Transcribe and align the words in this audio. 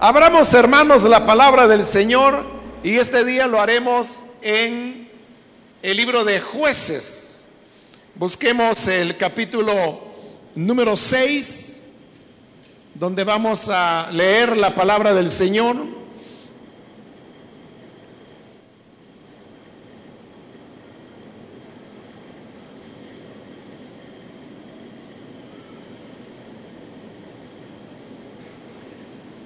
Abramos, 0.00 0.52
hermanos, 0.54 1.04
la 1.04 1.24
palabra 1.24 1.68
del 1.68 1.84
Señor 1.84 2.44
y 2.82 2.96
este 2.96 3.24
día 3.24 3.46
lo 3.46 3.60
haremos 3.60 4.24
en 4.42 5.08
el 5.82 5.96
libro 5.96 6.24
de 6.24 6.40
jueces. 6.40 7.46
Busquemos 8.16 8.88
el 8.88 9.16
capítulo 9.16 10.00
número 10.56 10.96
6, 10.96 11.84
donde 12.94 13.22
vamos 13.22 13.68
a 13.68 14.08
leer 14.10 14.56
la 14.56 14.74
palabra 14.74 15.14
del 15.14 15.30
Señor. 15.30 15.76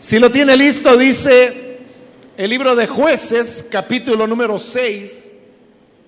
Si 0.09 0.18
lo 0.18 0.32
tiene 0.32 0.56
listo, 0.56 0.96
dice 0.96 1.80
el 2.39 2.49
libro 2.49 2.75
de 2.75 2.86
jueces, 2.86 3.68
capítulo 3.71 4.26
número 4.26 4.58
6, 4.58 5.32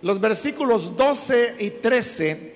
los 0.00 0.18
versículos 0.18 0.96
12 0.96 1.56
y 1.58 1.68
13, 1.68 2.54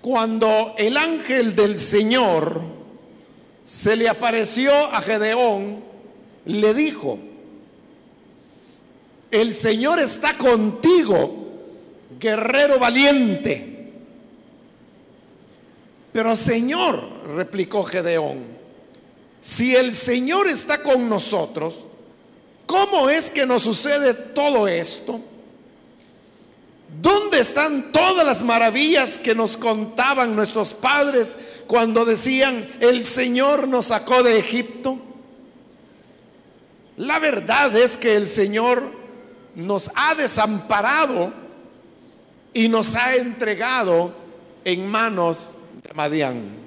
cuando 0.00 0.74
el 0.76 0.96
ángel 0.96 1.54
del 1.54 1.78
Señor 1.78 2.62
se 3.62 3.94
le 3.94 4.08
apareció 4.08 4.74
a 4.74 5.00
Gedeón, 5.02 5.84
le 6.46 6.74
dijo, 6.74 7.20
el 9.30 9.54
Señor 9.54 10.00
está 10.00 10.36
contigo, 10.36 11.46
guerrero 12.18 12.80
valiente. 12.80 13.92
Pero 16.12 16.34
Señor, 16.34 17.08
replicó 17.36 17.84
Gedeón, 17.84 18.51
si 19.42 19.74
el 19.74 19.92
Señor 19.92 20.46
está 20.46 20.84
con 20.84 21.08
nosotros, 21.08 21.84
¿cómo 22.64 23.10
es 23.10 23.28
que 23.28 23.44
nos 23.44 23.64
sucede 23.64 24.14
todo 24.14 24.68
esto? 24.68 25.20
¿Dónde 27.00 27.40
están 27.40 27.90
todas 27.90 28.24
las 28.24 28.44
maravillas 28.44 29.18
que 29.18 29.34
nos 29.34 29.56
contaban 29.56 30.36
nuestros 30.36 30.74
padres 30.74 31.36
cuando 31.66 32.04
decían, 32.04 32.68
el 32.78 33.02
Señor 33.02 33.66
nos 33.66 33.86
sacó 33.86 34.22
de 34.22 34.38
Egipto? 34.38 35.00
La 36.96 37.18
verdad 37.18 37.76
es 37.76 37.96
que 37.96 38.14
el 38.14 38.28
Señor 38.28 38.92
nos 39.56 39.90
ha 39.96 40.14
desamparado 40.14 41.32
y 42.54 42.68
nos 42.68 42.94
ha 42.94 43.16
entregado 43.16 44.14
en 44.64 44.86
manos 44.86 45.56
de 45.82 45.92
Madián. 45.94 46.61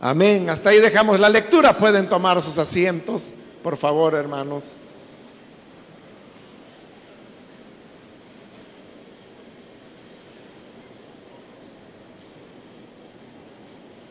Amén. 0.00 0.48
Hasta 0.48 0.70
ahí 0.70 0.78
dejamos 0.78 1.18
la 1.18 1.28
lectura. 1.28 1.76
Pueden 1.76 2.08
tomar 2.08 2.40
sus 2.40 2.56
asientos, 2.58 3.30
por 3.62 3.76
favor, 3.76 4.14
hermanos. 4.14 4.76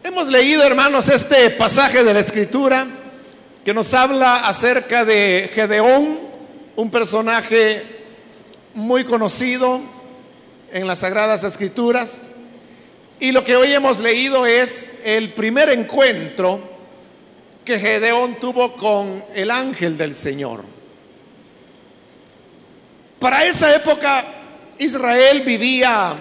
Hemos 0.04 0.28
leído, 0.28 0.64
hermanos, 0.64 1.08
este 1.10 1.50
pasaje 1.52 2.04
de 2.04 2.14
la 2.14 2.20
Escritura 2.20 2.88
que 3.64 3.74
nos 3.74 3.94
habla 3.94 4.48
acerca 4.48 5.06
de 5.06 5.50
Gedeón, 5.54 6.20
un 6.76 6.90
personaje 6.90 7.84
muy 8.74 9.04
conocido 9.04 9.82
en 10.72 10.88
las 10.88 11.00
Sagradas 11.00 11.44
Escrituras. 11.44 12.32
Y 13.20 13.32
lo 13.32 13.44
que 13.44 13.56
hoy 13.56 13.74
hemos 13.74 13.98
leído 14.00 14.46
es 14.46 15.00
el 15.04 15.34
primer 15.34 15.70
encuentro 15.70 16.62
que 17.66 17.80
Gedeón 17.80 18.40
tuvo 18.40 18.76
con 18.76 19.26
el 19.34 19.50
ángel 19.50 19.98
del 19.98 20.14
Señor. 20.14 20.64
Para 23.20 23.44
esa 23.46 23.76
época 23.76 24.24
Israel 24.78 25.42
vivía 25.42 26.16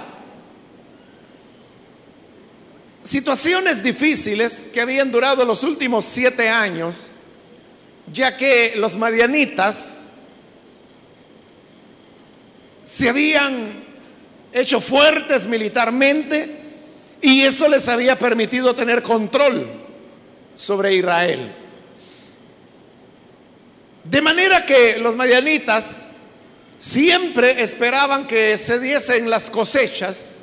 situaciones 3.03 3.83
difíciles 3.83 4.67
que 4.73 4.81
habían 4.81 5.13
durado 5.13 5.45
los 5.45 5.63
últimos 5.65 6.07
siete 6.07 6.49
años, 6.49 7.09
ya 8.11 8.39
que 8.39 8.73
los 8.77 8.97
madianitas 8.97 10.13
se 12.85 13.11
habían 13.11 13.85
hecho 14.53 14.81
fuertes 14.81 15.45
militarmente 15.45 16.56
y 17.21 17.43
eso 17.43 17.69
les 17.69 17.89
había 17.89 18.19
permitido 18.19 18.75
tener 18.75 19.03
control 19.03 19.71
sobre 20.55 20.95
Israel. 20.95 21.53
De 24.05 24.23
manera 24.23 24.65
que 24.65 24.99
los 24.99 25.17
madianitas 25.17 26.13
siempre 26.79 27.63
esperaban 27.63 28.27
que 28.27 28.57
se 28.57 28.79
diesen 28.79 29.29
las 29.31 29.51
cosechas 29.51 30.41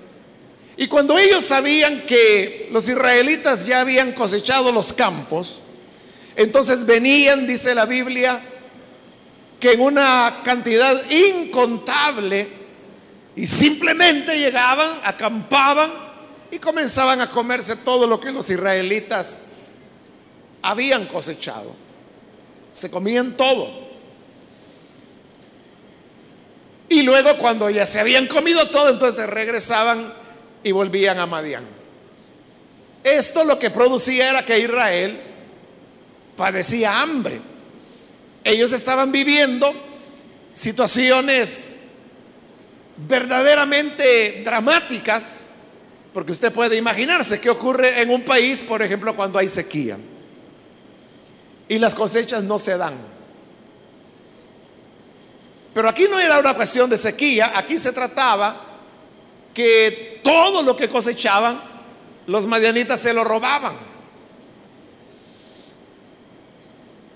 y 0.75 0.87
cuando 0.87 1.17
ellos 1.17 1.43
sabían 1.43 2.01
que 2.05 2.67
los 2.71 2.89
israelitas 2.89 3.65
ya 3.65 3.81
habían 3.81 4.11
cosechado 4.13 4.71
los 4.71 4.91
campos, 4.91 5.61
entonces 6.35 6.85
venían, 6.85 7.45
dice 7.45 7.75
la 7.75 7.85
Biblia, 7.85 8.41
que 9.59 9.73
en 9.73 9.81
una 9.81 10.41
cantidad 10.43 10.99
incontable 11.11 12.47
y 13.35 13.45
simplemente 13.45 14.37
llegaban, 14.37 14.99
acampaban 15.03 15.91
y 16.53 16.59
comenzaban 16.59 17.19
a 17.19 17.29
comerse 17.31 17.77
todo 17.77 18.05
lo 18.05 18.19
que 18.19 18.31
los 18.31 18.47
israelitas 18.47 19.47
habían 20.61 21.07
cosechado. 21.07 21.75
Se 22.71 22.91
comían 22.91 23.35
todo. 23.35 23.67
Y 26.89 27.01
luego 27.01 27.35
cuando 27.39 27.71
ya 27.71 27.87
se 27.87 27.99
habían 27.99 28.27
comido 28.27 28.69
todo, 28.69 28.89
entonces 28.89 29.27
regresaban 29.27 30.13
y 30.63 30.71
volvían 30.71 31.19
a 31.19 31.25
Madián. 31.25 31.65
Esto 33.03 33.43
lo 33.45 33.57
que 33.57 33.71
producía 33.71 34.29
era 34.29 34.45
que 34.45 34.59
Israel 34.59 35.19
padecía 36.37 37.01
hambre. 37.01 37.41
Ellos 38.43 38.73
estaban 38.73 39.11
viviendo 39.11 39.73
situaciones 40.53 41.79
verdaderamente 42.95 44.43
dramáticas, 44.45 45.47
porque 46.13 46.31
usted 46.31 46.53
puede 46.53 46.77
imaginarse 46.77 47.41
qué 47.41 47.49
ocurre 47.49 48.01
en 48.01 48.09
un 48.09 48.23
país, 48.23 48.63
por 48.63 48.81
ejemplo, 48.81 49.15
cuando 49.15 49.39
hay 49.39 49.49
sequía 49.49 49.97
y 51.67 51.79
las 51.79 51.95
cosechas 51.95 52.43
no 52.43 52.59
se 52.59 52.77
dan. 52.77 52.93
Pero 55.73 55.89
aquí 55.89 56.05
no 56.09 56.19
era 56.19 56.39
una 56.39 56.53
cuestión 56.53 56.89
de 56.89 56.97
sequía, 56.97 57.51
aquí 57.55 57.79
se 57.79 57.91
trataba 57.91 58.61
que 59.53 60.19
todo 60.23 60.61
lo 60.61 60.75
que 60.75 60.87
cosechaban, 60.87 61.61
los 62.27 62.45
madianitas 62.45 62.99
se 62.99 63.13
lo 63.13 63.23
robaban. 63.23 63.75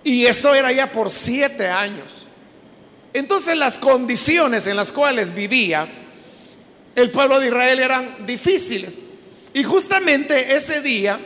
Y 0.04 0.26
esto 0.26 0.56
era 0.56 0.72
ya 0.72 0.92
por 0.92 1.12
siete 1.12 1.68
años. 1.68 2.28
Entonces 3.14 3.56
las 3.58 3.78
condiciones 3.78 4.66
en 4.66 4.76
las 4.76 4.92
cuales 4.92 5.36
vivía 5.36 5.88
el 6.98 7.12
pueblo 7.12 7.40
de 7.40 7.46
Israel 7.48 7.80
eran 7.80 8.26
difíciles. 8.26 9.04
Y 9.54 9.64
justamente 9.64 10.56
ese 10.56 10.82
día, 10.82 11.20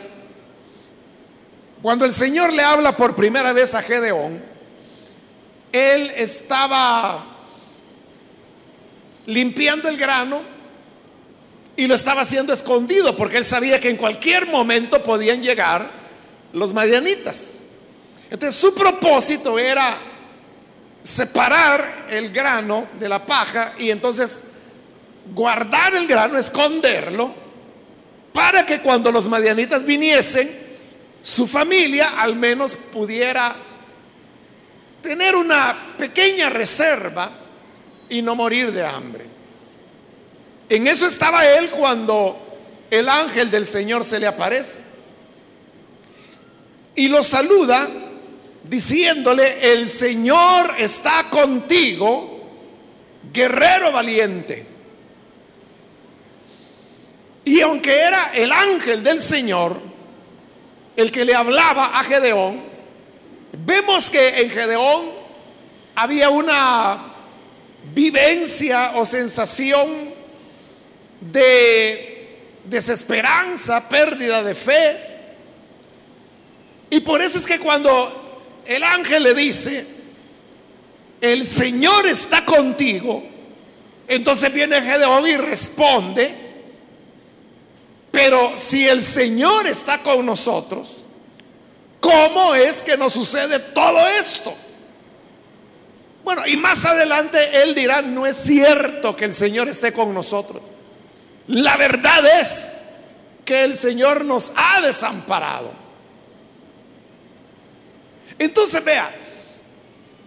cuando 1.80 2.04
el 2.04 2.12
Señor 2.12 2.52
le 2.52 2.62
habla 2.62 2.94
por 2.94 3.16
primera 3.16 3.54
vez 3.54 3.74
a 3.74 3.80
Gedeón, 3.80 4.42
él 5.72 6.12
estaba 6.14 7.24
limpiando 9.24 9.88
el 9.88 9.96
grano 9.96 10.42
y 11.74 11.86
lo 11.86 11.94
estaba 11.94 12.20
haciendo 12.20 12.52
escondido 12.52 13.16
porque 13.16 13.38
él 13.38 13.44
sabía 13.46 13.80
que 13.80 13.88
en 13.88 13.96
cualquier 13.96 14.48
momento 14.48 15.02
podían 15.02 15.42
llegar 15.42 15.90
los 16.52 16.74
madianitas. 16.74 17.62
Entonces 18.30 18.60
su 18.60 18.74
propósito 18.74 19.58
era 19.58 19.98
separar 21.00 22.08
el 22.10 22.30
grano 22.30 22.88
de 23.00 23.08
la 23.08 23.24
paja 23.24 23.72
y 23.78 23.88
entonces 23.88 24.51
guardar 25.34 25.94
el 25.94 26.06
grano, 26.06 26.38
esconderlo, 26.38 27.34
para 28.32 28.64
que 28.64 28.80
cuando 28.80 29.12
los 29.12 29.28
madianitas 29.28 29.84
viniesen, 29.84 30.50
su 31.22 31.46
familia 31.46 32.14
al 32.18 32.34
menos 32.34 32.74
pudiera 32.74 33.54
tener 35.02 35.36
una 35.36 35.76
pequeña 35.98 36.50
reserva 36.50 37.30
y 38.08 38.22
no 38.22 38.34
morir 38.34 38.72
de 38.72 38.84
hambre. 38.84 39.26
En 40.68 40.86
eso 40.86 41.06
estaba 41.06 41.46
él 41.46 41.70
cuando 41.70 42.38
el 42.90 43.08
ángel 43.08 43.50
del 43.50 43.66
Señor 43.66 44.04
se 44.04 44.18
le 44.18 44.26
aparece. 44.26 44.78
Y 46.94 47.08
lo 47.08 47.22
saluda 47.22 47.88
diciéndole, 48.64 49.72
el 49.72 49.88
Señor 49.88 50.74
está 50.78 51.28
contigo, 51.30 52.40
guerrero 53.32 53.92
valiente. 53.92 54.71
Y 57.44 57.60
aunque 57.60 57.92
era 57.98 58.30
el 58.34 58.52
ángel 58.52 59.02
del 59.02 59.20
Señor, 59.20 59.76
el 60.96 61.10
que 61.10 61.24
le 61.24 61.34
hablaba 61.34 61.98
a 61.98 62.04
Gedeón, 62.04 62.60
vemos 63.52 64.10
que 64.10 64.40
en 64.40 64.50
Gedeón 64.50 65.10
había 65.94 66.30
una 66.30 67.12
vivencia 67.94 68.92
o 68.94 69.04
sensación 69.04 70.12
de 71.20 72.38
desesperanza, 72.64 73.88
pérdida 73.88 74.42
de 74.42 74.54
fe. 74.54 74.96
Y 76.90 77.00
por 77.00 77.22
eso 77.22 77.38
es 77.38 77.46
que 77.46 77.58
cuando 77.58 78.62
el 78.66 78.82
ángel 78.84 79.22
le 79.22 79.34
dice, 79.34 79.84
el 81.20 81.46
Señor 81.46 82.06
está 82.06 82.44
contigo, 82.44 83.22
entonces 84.08 84.52
viene 84.52 84.80
Gedeón 84.82 85.26
y 85.26 85.36
responde, 85.36 86.41
pero 88.12 88.52
si 88.56 88.86
el 88.86 89.02
Señor 89.02 89.66
está 89.66 89.98
con 90.02 90.24
nosotros, 90.24 91.02
¿cómo 91.98 92.54
es 92.54 92.82
que 92.82 92.96
nos 92.96 93.14
sucede 93.14 93.58
todo 93.58 94.06
esto? 94.06 94.54
Bueno, 96.22 96.46
y 96.46 96.56
más 96.58 96.84
adelante 96.84 97.62
él 97.62 97.74
dirá, 97.74 98.02
no 98.02 98.26
es 98.26 98.36
cierto 98.36 99.16
que 99.16 99.24
el 99.24 99.32
Señor 99.32 99.68
esté 99.68 99.94
con 99.94 100.12
nosotros. 100.12 100.62
La 101.48 101.78
verdad 101.78 102.40
es 102.40 102.76
que 103.46 103.64
el 103.64 103.74
Señor 103.74 104.26
nos 104.26 104.52
ha 104.56 104.82
desamparado. 104.82 105.72
Entonces 108.38 108.84
vea, 108.84 109.10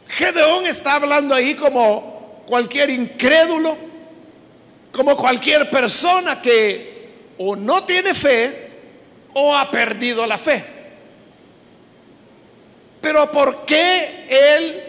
Gedeón 0.07 0.65
está 0.65 0.95
hablando 0.95 1.35
ahí 1.35 1.53
como 1.53 2.43
cualquier 2.47 2.89
incrédulo, 2.89 3.77
como 4.91 5.15
cualquier 5.15 5.69
persona 5.69 6.41
que 6.41 6.94
o 7.37 7.55
no 7.55 7.83
tiene 7.83 8.13
fe 8.13 8.69
o 9.33 9.55
ha 9.55 9.69
perdido 9.69 10.25
la 10.25 10.37
fe. 10.37 10.63
Pero 13.01 13.31
¿por 13.31 13.65
qué 13.65 14.25
él 14.29 14.83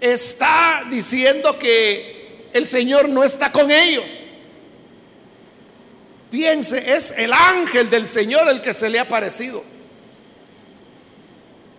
está 0.00 0.84
diciendo 0.90 1.58
que 1.58 2.48
el 2.52 2.66
Señor 2.66 3.08
no 3.08 3.24
está 3.24 3.52
con 3.52 3.70
ellos? 3.70 4.10
Piense, 6.30 6.94
es 6.94 7.12
el 7.16 7.32
ángel 7.32 7.90
del 7.90 8.06
Señor 8.06 8.48
el 8.48 8.60
que 8.60 8.74
se 8.74 8.88
le 8.88 8.98
ha 8.98 9.02
aparecido. 9.02 9.64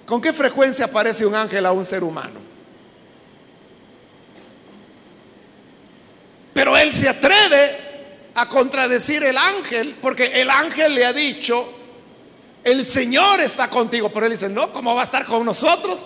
¿Con 0.05 0.21
qué 0.21 0.33
frecuencia 0.33 0.85
aparece 0.85 1.25
un 1.25 1.35
ángel 1.35 1.65
a 1.65 1.71
un 1.71 1.85
ser 1.85 2.03
humano? 2.03 2.39
Pero 6.53 6.75
él 6.75 6.91
se 6.91 7.07
atreve 7.07 7.88
a 8.41 8.47
contradecir 8.47 9.23
el 9.23 9.37
ángel 9.37 9.97
porque 10.01 10.41
el 10.41 10.49
ángel 10.49 10.95
le 10.95 11.05
ha 11.05 11.13
dicho, 11.13 11.67
el 12.63 12.83
Señor 12.83 13.41
está 13.41 13.69
contigo. 13.69 14.09
Pero 14.11 14.25
él 14.25 14.31
dice, 14.31 14.49
no, 14.49 14.71
¿cómo 14.71 14.95
va 14.95 15.01
a 15.01 15.05
estar 15.05 15.25
con 15.25 15.45
nosotros? 15.45 16.05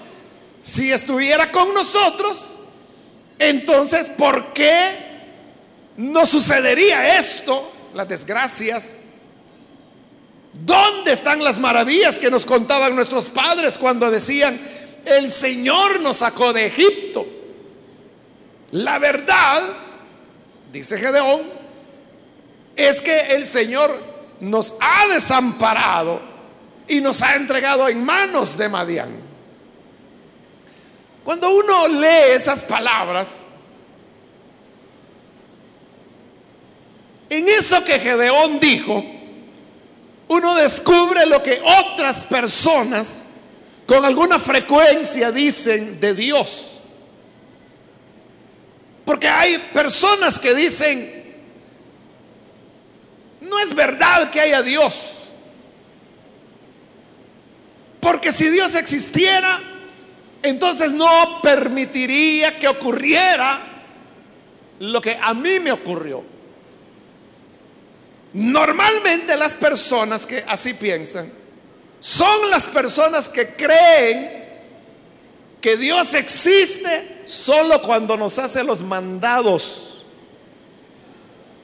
Si 0.62 0.91
estuviera 0.91 1.51
con 1.51 1.74
nosotros, 1.74 2.56
entonces, 3.39 4.09
¿por 4.09 4.53
qué 4.53 4.95
no 5.97 6.25
sucedería 6.25 7.18
esto? 7.18 7.71
Las 7.94 8.07
desgracias 8.07 9.03
¿Dónde 10.53 11.12
están 11.12 11.44
las 11.44 11.59
maravillas 11.59 12.19
que 12.19 12.29
nos 12.29 12.45
contaban 12.45 12.95
nuestros 12.95 13.29
padres 13.29 13.77
cuando 13.77 14.09
decían, 14.12 14.59
el 15.03 15.27
Señor 15.27 16.00
nos 16.00 16.18
sacó 16.18 16.53
de 16.53 16.68
Egipto? 16.68 17.25
La 18.71 19.00
verdad, 19.00 19.63
dice 20.71 20.97
Gedeón, 20.97 21.41
es 22.75 23.01
que 23.01 23.35
el 23.35 23.45
Señor 23.45 23.97
nos 24.39 24.75
ha 24.79 25.07
desamparado 25.07 26.21
y 26.87 26.99
nos 26.99 27.21
ha 27.21 27.35
entregado 27.35 27.87
en 27.87 28.03
manos 28.03 28.57
de 28.57 28.69
Madián. 28.69 29.15
Cuando 31.23 31.49
uno 31.55 31.87
lee 31.87 32.33
esas 32.35 32.63
palabras, 32.63 33.47
en 37.29 37.47
eso 37.47 37.83
que 37.85 37.99
Gedeón 37.99 38.59
dijo, 38.59 39.03
uno 40.27 40.55
descubre 40.55 41.25
lo 41.25 41.41
que 41.41 41.61
otras 41.63 42.25
personas 42.25 43.27
con 43.85 44.03
alguna 44.03 44.39
frecuencia 44.39 45.31
dicen 45.31 45.99
de 45.99 46.13
Dios. 46.13 46.69
Porque 49.05 49.27
hay 49.27 49.57
personas 49.73 50.39
que 50.39 50.53
dicen, 50.53 51.12
no 53.53 53.59
es 53.59 53.75
verdad 53.75 54.31
que 54.31 54.41
haya 54.41 54.61
Dios. 54.63 55.11
Porque 58.00 58.31
si 58.31 58.50
Dios 58.50 58.75
existiera, 58.75 59.61
entonces 60.41 60.91
no 60.94 61.39
permitiría 61.41 62.57
que 62.57 62.67
ocurriera 62.67 63.59
lo 64.79 65.00
que 65.00 65.17
a 65.21 65.33
mí 65.33 65.59
me 65.59 65.71
ocurrió. 65.71 66.23
Normalmente 68.33 69.38
las 69.38 69.55
personas 69.55 70.25
que 70.25 70.44
así 70.47 70.73
piensan 70.73 71.31
son 72.00 72.50
las 72.50 72.65
personas 72.65 73.29
que 73.29 73.55
creen 73.55 74.44
que 75.61 75.77
Dios 75.77 76.15
existe 76.15 77.21
solo 77.25 77.81
cuando 77.83 78.17
nos 78.17 78.39
hace 78.39 78.63
los 78.63 78.81
mandados 78.81 79.92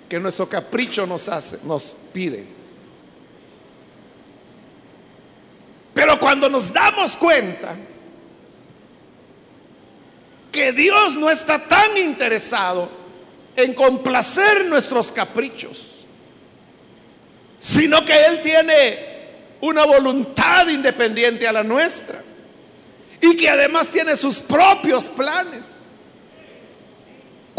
que 0.09 0.19
nuestro 0.19 0.49
capricho 0.49 1.05
nos 1.05 1.29
hace, 1.29 1.59
nos 1.63 1.95
pide. 2.11 2.43
Pero 5.93 6.19
cuando 6.19 6.49
nos 6.49 6.73
damos 6.73 7.15
cuenta 7.15 7.75
que 10.51 10.73
Dios 10.73 11.15
no 11.15 11.29
está 11.29 11.59
tan 11.59 11.95
interesado 11.97 12.89
en 13.55 13.73
complacer 13.75 14.65
nuestros 14.65 15.11
caprichos, 15.11 16.05
sino 17.59 18.03
que 18.03 18.25
Él 18.25 18.41
tiene 18.41 19.09
una 19.61 19.85
voluntad 19.85 20.67
independiente 20.69 21.47
a 21.47 21.51
la 21.51 21.63
nuestra 21.63 22.23
y 23.21 23.35
que 23.35 23.49
además 23.49 23.89
tiene 23.89 24.15
sus 24.15 24.39
propios 24.39 25.07
planes. 25.09 25.83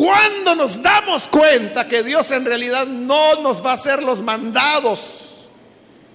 Cuando 0.00 0.54
nos 0.54 0.80
damos 0.80 1.28
cuenta 1.28 1.86
que 1.86 2.02
Dios 2.02 2.30
en 2.30 2.46
realidad 2.46 2.86
no 2.86 3.42
nos 3.42 3.62
va 3.62 3.72
a 3.72 3.74
hacer 3.74 4.02
los 4.02 4.22
mandados, 4.22 5.50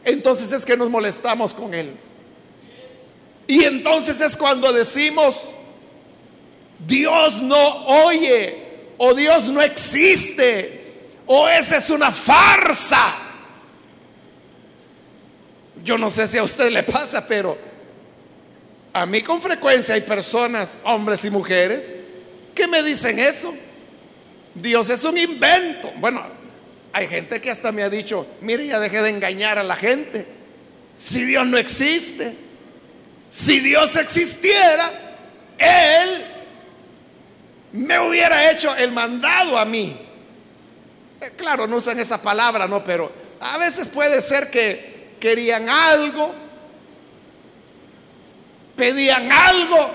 entonces 0.04 0.52
es 0.52 0.66
que 0.66 0.76
nos 0.76 0.90
molestamos 0.90 1.54
con 1.54 1.72
Él. 1.72 1.96
Y 3.46 3.64
entonces 3.64 4.20
es 4.22 4.36
cuando 4.36 4.74
decimos, 4.74 5.50
Dios 6.80 7.44
no 7.44 7.86
oye, 8.08 8.88
o 8.98 9.14
Dios 9.14 9.50
no 9.50 9.62
existe, 9.62 11.12
o 11.28 11.48
esa 11.48 11.78
es 11.78 11.88
una 11.92 12.12
farsa. 12.12 13.14
Yo 15.84 16.00
no 16.00 16.10
sé 16.10 16.28
si 16.28 16.40
a 16.40 16.44
usted 16.44 16.72
le 16.72 16.82
pasa, 16.82 17.28
pero 17.28 17.56
a 18.94 19.06
mí 19.06 19.22
con 19.22 19.40
frecuencia 19.40 19.94
hay 19.94 20.02
personas, 20.02 20.82
hombres 20.86 21.24
y 21.24 21.30
mujeres, 21.30 21.88
que 22.56 22.66
me 22.66 22.82
dicen 22.82 23.20
eso. 23.20 23.54
Dios 24.56 24.90
es 24.90 25.04
un 25.04 25.18
invento. 25.18 25.92
Bueno, 25.98 26.24
hay 26.94 27.08
gente 27.08 27.42
que 27.42 27.52
hasta 27.52 27.72
me 27.72 27.84
ha 27.84 27.90
dicho, 27.90 28.26
mire, 28.42 28.66
ya 28.66 28.80
dejé 28.80 29.02
de 29.02 29.10
engañar 29.10 29.60
a 29.60 29.64
la 29.64 29.76
gente. 29.76 30.26
Si 30.98 31.24
Dios 31.24 31.46
no 31.46 31.58
existe, 31.58 32.34
si 33.30 33.60
Dios 33.60 33.98
existiera, 33.98 34.92
Él 35.58 36.26
me 37.74 38.00
hubiera 38.00 38.50
hecho 38.50 38.74
el 38.78 38.92
mandado 38.92 39.58
a 39.58 39.66
mí. 39.66 39.98
Eh, 41.20 41.32
claro, 41.36 41.68
no 41.68 41.76
usan 41.76 42.00
esa 42.00 42.22
palabra, 42.22 42.68
no, 42.68 42.84
pero 42.84 43.12
a 43.42 43.58
veces 43.58 43.90
puede 43.90 44.22
ser 44.22 44.50
que 44.50 45.16
querían 45.20 45.68
algo, 45.68 46.34
pedían 48.78 49.30
algo, 49.32 49.90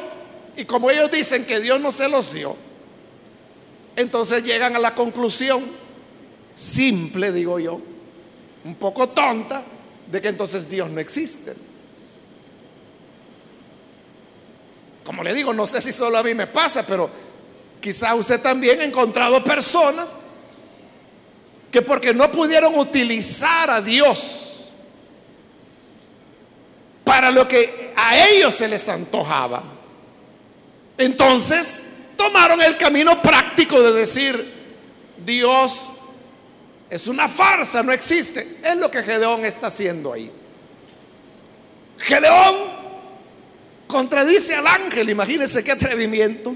y 0.57 0.67
como 0.67 0.91
ellos 0.91 1.11
dicen 1.11 1.47
que 1.47 1.61
Dios 1.61 1.81
no 1.81 1.93
se 1.93 2.09
los 2.09 2.35
dio, 2.35 2.57
entonces 4.01 4.43
llegan 4.45 4.77
a 4.77 4.79
la 4.79 4.95
conclusión, 4.95 5.63
simple 6.55 7.33
digo 7.33 7.59
yo, 7.59 7.81
un 8.65 8.75
poco 8.77 9.09
tonta, 9.11 9.63
de 10.11 10.21
que 10.21 10.29
entonces 10.29 10.69
Dios 10.69 10.91
no 10.91 11.01
existe. 11.01 11.55
Como 15.05 15.23
le 15.23 15.35
digo, 15.35 15.53
no 15.53 15.67
sé 15.67 15.81
si 15.81 15.93
solo 15.93 16.19
a 16.19 16.23
mí 16.23 16.35
me 16.35 16.47
pasa, 16.47 16.85
pero 16.87 17.11
quizá 17.81 18.15
usted 18.15 18.41
también 18.41 18.81
ha 18.81 18.85
encontrado 18.85 19.43
personas 19.43 20.19
que 21.71 21.83
porque 21.83 22.13
no 22.13 22.31
pudieron 22.31 22.79
utilizar 22.79 23.71
a 23.71 23.81
Dios 23.81 24.69
para 27.05 27.31
lo 27.31 27.47
que 27.47 27.93
a 27.97 28.29
ellos 28.29 28.55
se 28.55 28.69
les 28.69 28.89
antojaba. 28.89 29.63
Entonces 30.99 31.90
tomaron 32.21 32.61
el 32.61 32.77
camino 32.77 33.23
práctico 33.23 33.81
de 33.81 33.93
decir, 33.95 34.53
Dios 35.25 35.89
es 36.91 37.09
una 37.09 37.31
farsa, 37.31 37.83
no 37.83 37.93
existe. 37.93 38.59
Es 38.63 38.77
lo 38.77 38.91
que 38.91 39.03
Gedeón 39.03 39.47
está 39.47 39.69
haciendo 39.69 40.13
ahí. 40.13 40.31
Gedeón 41.97 42.57
contradice 43.87 44.55
al 44.55 44.67
ángel, 44.67 45.09
imagínense 45.09 45.65
qué 45.65 45.73
atrevimiento. 45.73 46.55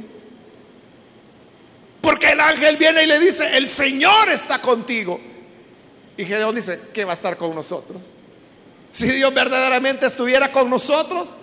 Porque 2.03 2.33
el 2.33 2.41
ángel 2.41 2.77
viene 2.77 3.05
y 3.05 3.07
le 3.07 3.19
dice, 3.19 3.57
el 3.57 3.67
Señor 3.67 4.29
está 4.29 4.61
contigo. 4.61 5.19
Y 6.19 6.27
Gedeón 6.27 6.57
dice, 6.57 6.91
¿qué 6.93 7.07
va 7.07 7.13
a 7.13 7.15
estar 7.15 7.39
con 7.39 7.55
nosotros? 7.55 8.03
Si 8.93 9.07
Dios 9.07 9.33
verdaderamente 9.33 10.05
estuviera 10.05 10.53
con 10.53 10.69
nosotros, 10.69 11.35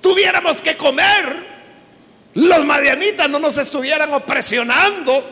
tuviéramos 0.00 0.62
que 0.62 0.76
comer, 0.76 1.57
los 2.34 2.64
madianitas 2.64 3.28
no 3.28 3.38
nos 3.38 3.56
estuvieran 3.56 4.12
opresionando. 4.14 5.24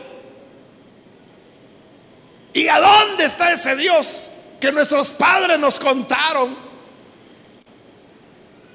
¿Y 2.53 2.67
a 2.67 2.79
dónde 2.79 3.25
está 3.25 3.51
ese 3.51 3.75
Dios 3.75 4.27
que 4.59 4.71
nuestros 4.71 5.11
padres 5.11 5.59
nos 5.59 5.79
contaron? 5.79 6.57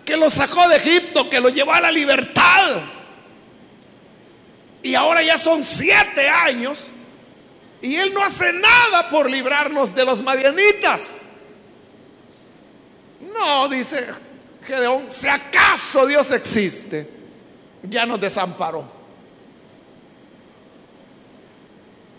Que 0.04 0.16
lo 0.16 0.30
sacó 0.30 0.68
de 0.68 0.76
Egipto, 0.76 1.28
que 1.28 1.40
lo 1.40 1.48
llevó 1.48 1.72
a 1.72 1.80
la 1.80 1.90
libertad. 1.90 2.80
Y 4.82 4.94
ahora 4.94 5.22
ya 5.22 5.36
son 5.38 5.62
siete 5.62 6.28
años 6.28 6.88
y 7.82 7.96
Él 7.96 8.14
no 8.14 8.22
hace 8.22 8.52
nada 8.52 9.10
por 9.10 9.28
librarnos 9.28 9.94
de 9.94 10.04
los 10.04 10.22
madianitas. 10.22 11.22
No, 13.20 13.68
dice 13.68 14.06
Gedeón, 14.64 15.10
si 15.10 15.26
acaso 15.26 16.06
Dios 16.06 16.30
existe, 16.30 17.08
ya 17.82 18.06
nos 18.06 18.20
desamparó. 18.20 18.84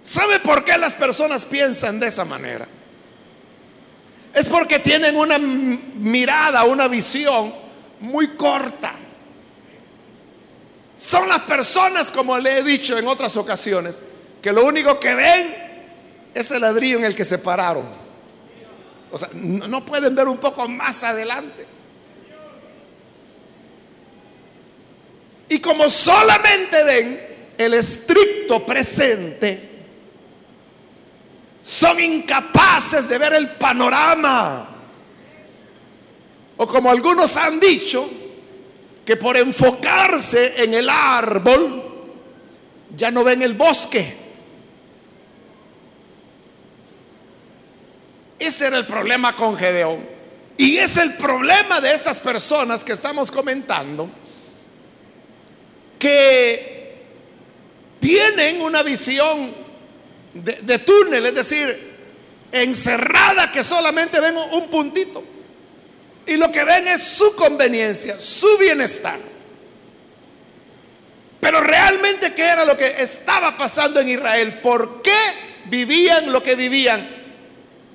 ¿Sabe 0.01 0.39
por 0.39 0.65
qué 0.65 0.77
las 0.77 0.95
personas 0.95 1.45
piensan 1.45 1.99
de 1.99 2.07
esa 2.07 2.25
manera? 2.25 2.67
Es 4.33 4.49
porque 4.49 4.79
tienen 4.79 5.15
una 5.15 5.37
mirada, 5.37 6.65
una 6.65 6.87
visión 6.87 7.53
muy 8.01 8.29
corta. 8.29 8.93
Son 10.97 11.27
las 11.29 11.39
personas, 11.41 12.11
como 12.11 12.37
le 12.37 12.59
he 12.59 12.63
dicho 12.63 12.97
en 12.97 13.07
otras 13.07 13.37
ocasiones, 13.37 13.99
que 14.41 14.51
lo 14.51 14.65
único 14.65 14.99
que 14.99 15.15
ven 15.15 15.55
es 16.33 16.51
el 16.51 16.61
ladrillo 16.61 16.97
en 16.97 17.05
el 17.05 17.15
que 17.15 17.23
se 17.23 17.39
pararon. 17.39 17.85
O 19.11 19.17
sea, 19.17 19.29
no 19.33 19.85
pueden 19.85 20.15
ver 20.15 20.27
un 20.27 20.37
poco 20.37 20.67
más 20.67 21.03
adelante. 21.03 21.72
Y 25.53 25.59
como 25.59 25.87
solamente 25.87 26.83
ven 26.83 27.27
el 27.55 27.75
estricto 27.75 28.65
presente, 28.65 29.69
son 31.61 31.99
incapaces 31.99 33.07
de 33.07 33.19
ver 33.19 33.33
el 33.33 33.51
panorama. 33.51 34.67
O 36.57 36.65
como 36.65 36.89
algunos 36.89 37.37
han 37.37 37.59
dicho, 37.59 38.09
que 39.05 39.15
por 39.15 39.37
enfocarse 39.37 40.63
en 40.63 40.73
el 40.73 40.89
árbol, 40.89 41.83
ya 42.97 43.11
no 43.11 43.23
ven 43.23 43.43
el 43.43 43.53
bosque. 43.53 44.11
Ese 48.39 48.65
era 48.65 48.77
el 48.77 48.87
problema 48.87 49.35
con 49.35 49.55
Gedeón. 49.55 50.03
Y 50.57 50.77
es 50.77 50.97
el 50.97 51.13
problema 51.13 51.79
de 51.79 51.93
estas 51.93 52.19
personas 52.19 52.83
que 52.83 52.93
estamos 52.93 53.29
comentando 53.29 54.09
que 56.03 56.95
tienen 58.01 58.61
una 58.61 58.83
visión 58.83 59.55
de, 60.33 60.79
túnel, 60.79 61.27
es 61.27 61.33
decir, 61.33 61.93
encerrada 62.51 63.49
que 63.53 63.63
solamente 63.63 64.19
ven 64.19 64.35
un 64.35 64.67
puntito. 64.67 65.23
Y 66.25 66.35
lo 66.35 66.51
que 66.51 66.65
ven 66.65 66.89
es 66.89 67.01
su 67.01 67.33
conveniencia, 67.37 68.19
su 68.19 68.57
bienestar. 68.57 69.17
Pero 71.39 71.61
realmente, 71.61 72.33
¿qué 72.33 72.43
era 72.43 72.65
lo 72.65 72.75
que 72.75 72.95
estaba 73.01 73.55
pasando 73.55 74.01
en 74.01 74.09
Israel? 74.09 74.59
¿Por 74.61 75.01
qué 75.01 75.15
vivían 75.65 76.33
lo 76.33 76.43
que 76.43 76.55
vivían? 76.55 77.07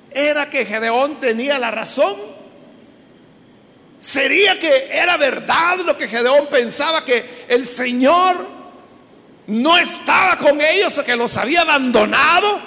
¿Era 0.09 0.49
que 0.49 0.65
Gedeón 0.65 1.19
tenía 1.19 1.59
la 1.59 1.69
razón? 1.69 2.15
¿Sería 3.99 4.57
que 4.57 4.89
era 4.91 5.17
verdad 5.17 5.79
lo 5.79 5.97
que 5.97 6.07
Gedeón 6.07 6.47
pensaba 6.47 7.03
que 7.03 7.45
el 7.49 7.65
Señor 7.65 8.47
no 9.47 9.77
estaba 9.77 10.37
con 10.37 10.61
ellos 10.61 10.97
o 10.97 11.03
que 11.03 11.17
los 11.17 11.35
había 11.35 11.61
abandonado? 11.61 12.59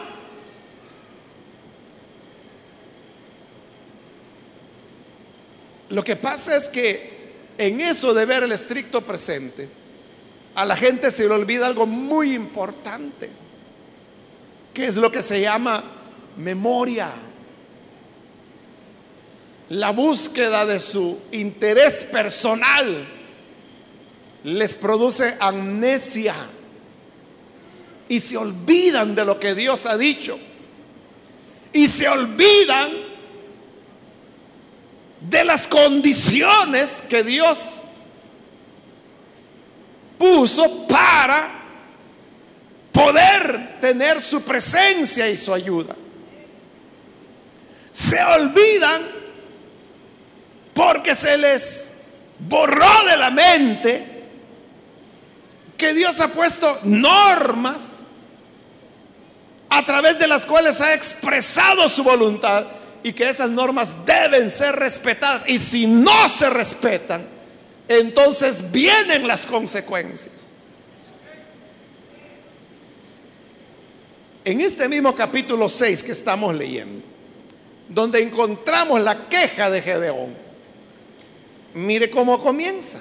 Lo 5.89 6.05
que 6.05 6.17
pasa 6.17 6.55
es 6.57 6.69
que 6.69 7.13
en 7.57 7.81
eso 7.81 8.13
de 8.13 8.27
ver 8.27 8.43
el 8.43 8.53
estricto 8.53 9.01
presente, 9.01 9.69
a 10.55 10.67
la 10.67 10.77
gente 10.77 11.11
se 11.11 11.27
le 11.27 11.35
olvida 11.35 11.67
algo 11.67 11.87
muy 11.87 12.35
importante, 12.35 13.31
que 14.75 14.87
es 14.87 14.97
lo 14.97 15.11
que 15.11 15.23
se 15.23 15.41
llama 15.41 15.83
memoria 16.37 17.11
la 19.73 19.91
búsqueda 19.91 20.67
de 20.67 20.79
su 20.79 21.19
interés 21.33 22.05
personal 22.05 23.09
les 24.45 24.75
produce 24.75 25.35
amnesia 25.41 26.35
y 28.07 28.21
se 28.21 28.37
olvidan 28.37 29.15
de 29.15 29.25
lo 29.25 29.41
que 29.41 29.55
Dios 29.55 29.87
ha 29.87 29.97
dicho 29.97 30.39
y 31.73 31.89
se 31.89 32.07
olvidan 32.07 32.91
de 35.23 35.43
las 35.43 35.67
condiciones 35.69 37.03
que 37.09 37.25
Dios 37.25 37.81
puso 40.19 40.87
para 40.87 41.51
poder 42.93 43.81
tener 43.81 44.21
su 44.21 44.43
presencia 44.43 45.31
y 45.31 45.37
su 45.39 45.55
ayuda. 45.55 45.97
Se 47.91 48.23
olvidan 48.23 49.22
porque 50.75 51.15
se 51.15 51.37
les 51.37 51.91
borró 52.39 53.05
de 53.09 53.17
la 53.17 53.31
mente 53.31 54.13
que 55.77 55.95
Dios 55.95 56.21
ha 56.21 56.29
puesto 56.29 56.79
normas 56.85 58.01
a 59.69 59.85
través 59.85 60.19
de 60.19 60.27
las 60.27 60.47
cuales 60.47 60.81
ha 60.81 60.95
expresado 60.95 61.89
su 61.89 62.05
voluntad 62.05 62.67
y 63.03 63.13
que 63.13 63.25
esas 63.25 63.51
normas 63.51 64.07
deben 64.07 64.49
ser 64.49 64.77
respetadas. 64.77 65.45
Y 65.49 65.59
si 65.59 65.87
no 65.87 66.29
se 66.29 66.51
respetan, 66.51 67.27
entonces 67.89 68.71
vienen 68.71 69.27
las 69.27 69.47
consecuencias. 69.47 70.51
En 74.45 74.61
este 74.61 74.89
mismo 74.89 75.15
capítulo 75.15 75.69
6 75.69 76.03
que 76.03 76.13
estamos 76.13 76.55
leyendo, 76.55 77.05
donde 77.89 78.23
encontramos 78.23 79.01
la 79.01 79.29
queja 79.29 79.71
de 79.71 79.81
Gedeón, 79.81 80.42
Mire 81.75 82.11
cómo 82.11 82.39
comienza. 82.43 83.01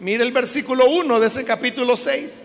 Mire 0.00 0.24
el 0.24 0.32
versículo 0.32 0.86
1 0.88 1.20
de 1.20 1.26
ese 1.26 1.44
capítulo 1.44 1.96
6. 1.96 2.44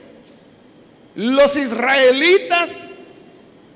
Los 1.15 1.55
israelitas 1.55 2.91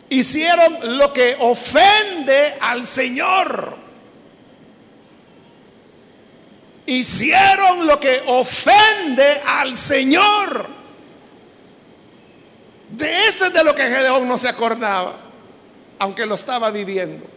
hicieron 0.10 0.98
lo 0.98 1.14
que 1.14 1.36
ofende 1.40 2.56
al 2.60 2.86
Señor. 2.86 3.76
Hicieron 6.86 7.86
lo 7.86 8.00
que 8.00 8.24
ofende 8.26 9.42
al 9.46 9.76
Señor. 9.76 10.68
De 12.90 13.28
eso 13.28 13.46
es 13.46 13.54
de 13.54 13.64
lo 13.64 13.76
que 13.76 13.84
Gedeón 13.84 14.28
no 14.28 14.38
se 14.38 14.48
acordaba, 14.48 15.20
aunque 16.00 16.26
lo 16.26 16.36
estaba 16.36 16.72
viviendo. 16.72 17.37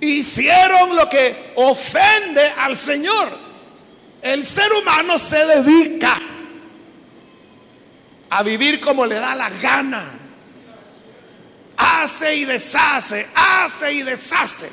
Hicieron 0.00 0.96
lo 0.96 1.08
que 1.08 1.52
ofende 1.56 2.46
al 2.58 2.76
Señor. 2.76 3.28
El 4.22 4.44
ser 4.44 4.70
humano 4.72 5.18
se 5.18 5.44
dedica 5.46 6.20
a 8.30 8.42
vivir 8.42 8.80
como 8.80 9.06
le 9.06 9.16
da 9.16 9.34
la 9.34 9.50
gana. 9.50 10.18
Hace 11.76 12.36
y 12.36 12.44
deshace, 12.44 13.26
hace 13.34 13.92
y 13.92 14.02
deshace. 14.02 14.70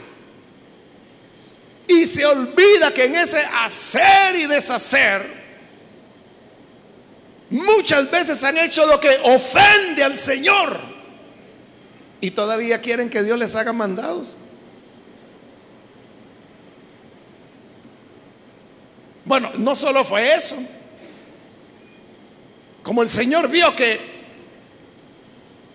Y 1.87 2.05
se 2.05 2.25
olvida 2.25 2.93
que 2.93 3.05
en 3.05 3.15
ese 3.15 3.39
hacer 3.63 4.35
y 4.35 4.45
deshacer, 4.45 5.37
muchas 7.49 8.11
veces 8.11 8.43
han 8.43 8.57
hecho 8.57 8.85
lo 8.85 8.99
que 8.99 9.17
ofende 9.23 10.03
al 10.03 10.17
Señor. 10.17 10.77
Y 12.19 12.31
todavía 12.31 12.81
quieren 12.81 13.09
que 13.09 13.23
Dios 13.23 13.39
les 13.39 13.55
haga 13.55 13.71
mandados. 13.71 14.35
Bueno, 19.39 19.55
no 19.59 19.75
solo 19.75 20.03
fue 20.03 20.33
eso. 20.33 20.55
Como 22.81 23.03
el 23.03 23.09
Señor 23.09 23.49
vio 23.49 23.75
que 23.75 23.99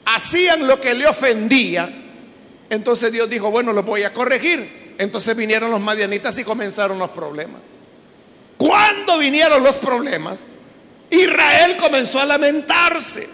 hacían 0.04 0.66
lo 0.66 0.80
que 0.80 0.94
le 0.94 1.06
ofendía, 1.06 1.88
Entonces 2.70 3.12
Dios 3.12 3.30
dijo, 3.30 3.52
bueno, 3.52 3.72
lo 3.72 3.84
voy 3.84 4.02
a 4.02 4.12
corregir. 4.12 4.94
Entonces 4.98 5.36
vinieron 5.36 5.70
los 5.70 5.80
madianitas 5.80 6.36
y 6.38 6.42
comenzaron 6.44 6.98
los 6.98 7.10
problemas. 7.10 7.60
Cuando 8.56 9.18
vinieron 9.18 9.62
los 9.62 9.76
problemas, 9.76 10.46
Israel 11.08 11.76
comenzó 11.76 12.18
a 12.18 12.26
lamentarse. 12.26 13.28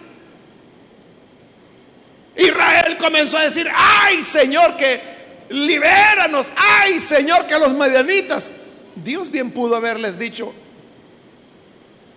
Israel 2.35 2.97
comenzó 2.99 3.37
a 3.37 3.45
decir, 3.45 3.67
ay 3.73 4.21
Señor, 4.21 4.77
que 4.77 5.01
libéranos, 5.49 6.51
ay 6.55 6.99
Señor, 6.99 7.47
que 7.47 7.57
los 7.57 7.73
madianitas. 7.73 8.58
Dios 9.03 9.31
bien 9.31 9.51
pudo 9.51 9.75
haberles 9.75 10.17
dicho 10.17 10.53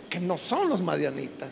que 0.09 0.21
no 0.21 0.37
son 0.37 0.69
los 0.69 0.83
madianitas, 0.83 1.51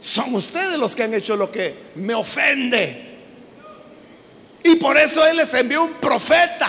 son 0.00 0.34
ustedes 0.34 0.78
los 0.78 0.94
que 0.94 1.04
han 1.04 1.14
hecho 1.14 1.36
lo 1.36 1.50
que 1.50 1.74
me 1.96 2.14
ofende. 2.14 3.06
Y 4.64 4.76
por 4.76 4.96
eso 4.96 5.26
Él 5.26 5.36
les 5.36 5.52
envió 5.54 5.84
un 5.84 5.94
profeta. 5.94 6.68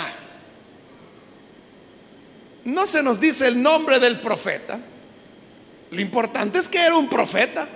No 2.65 2.85
se 2.85 3.01
nos 3.01 3.19
dice 3.19 3.47
el 3.47 3.61
nombre 3.61 3.99
del 3.99 4.19
profeta. 4.19 4.79
Lo 5.91 6.01
importante 6.01 6.59
es 6.59 6.69
que 6.69 6.79
era 6.79 6.95
un 6.95 7.09
profeta. 7.09 7.67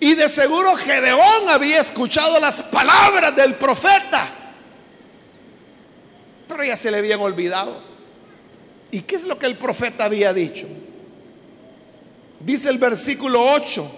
Y 0.00 0.14
de 0.14 0.28
seguro 0.28 0.74
Gedeón 0.76 1.48
había 1.48 1.80
escuchado 1.80 2.38
las 2.40 2.62
palabras 2.62 3.34
del 3.36 3.54
profeta. 3.54 4.28
Ya 6.64 6.76
se 6.76 6.90
le 6.90 6.98
habían 6.98 7.20
olvidado. 7.20 7.80
¿Y 8.90 9.00
qué 9.02 9.16
es 9.16 9.24
lo 9.24 9.38
que 9.38 9.46
el 9.46 9.56
profeta 9.56 10.04
había 10.04 10.32
dicho? 10.32 10.66
Dice 12.40 12.68
el 12.68 12.78
versículo 12.78 13.50
8. 13.52 13.90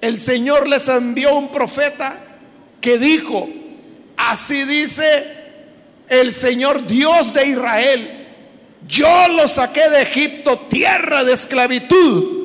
El 0.00 0.18
Señor 0.18 0.68
les 0.68 0.88
envió 0.88 1.36
un 1.36 1.50
profeta 1.50 2.18
que 2.80 2.98
dijo, 2.98 3.48
así 4.16 4.64
dice 4.64 5.42
el 6.08 6.32
Señor 6.32 6.86
Dios 6.86 7.32
de 7.32 7.46
Israel, 7.46 8.22
yo 8.86 9.28
los 9.28 9.52
saqué 9.52 9.88
de 9.88 10.02
Egipto, 10.02 10.58
tierra 10.68 11.22
de 11.24 11.32
esclavitud, 11.32 12.42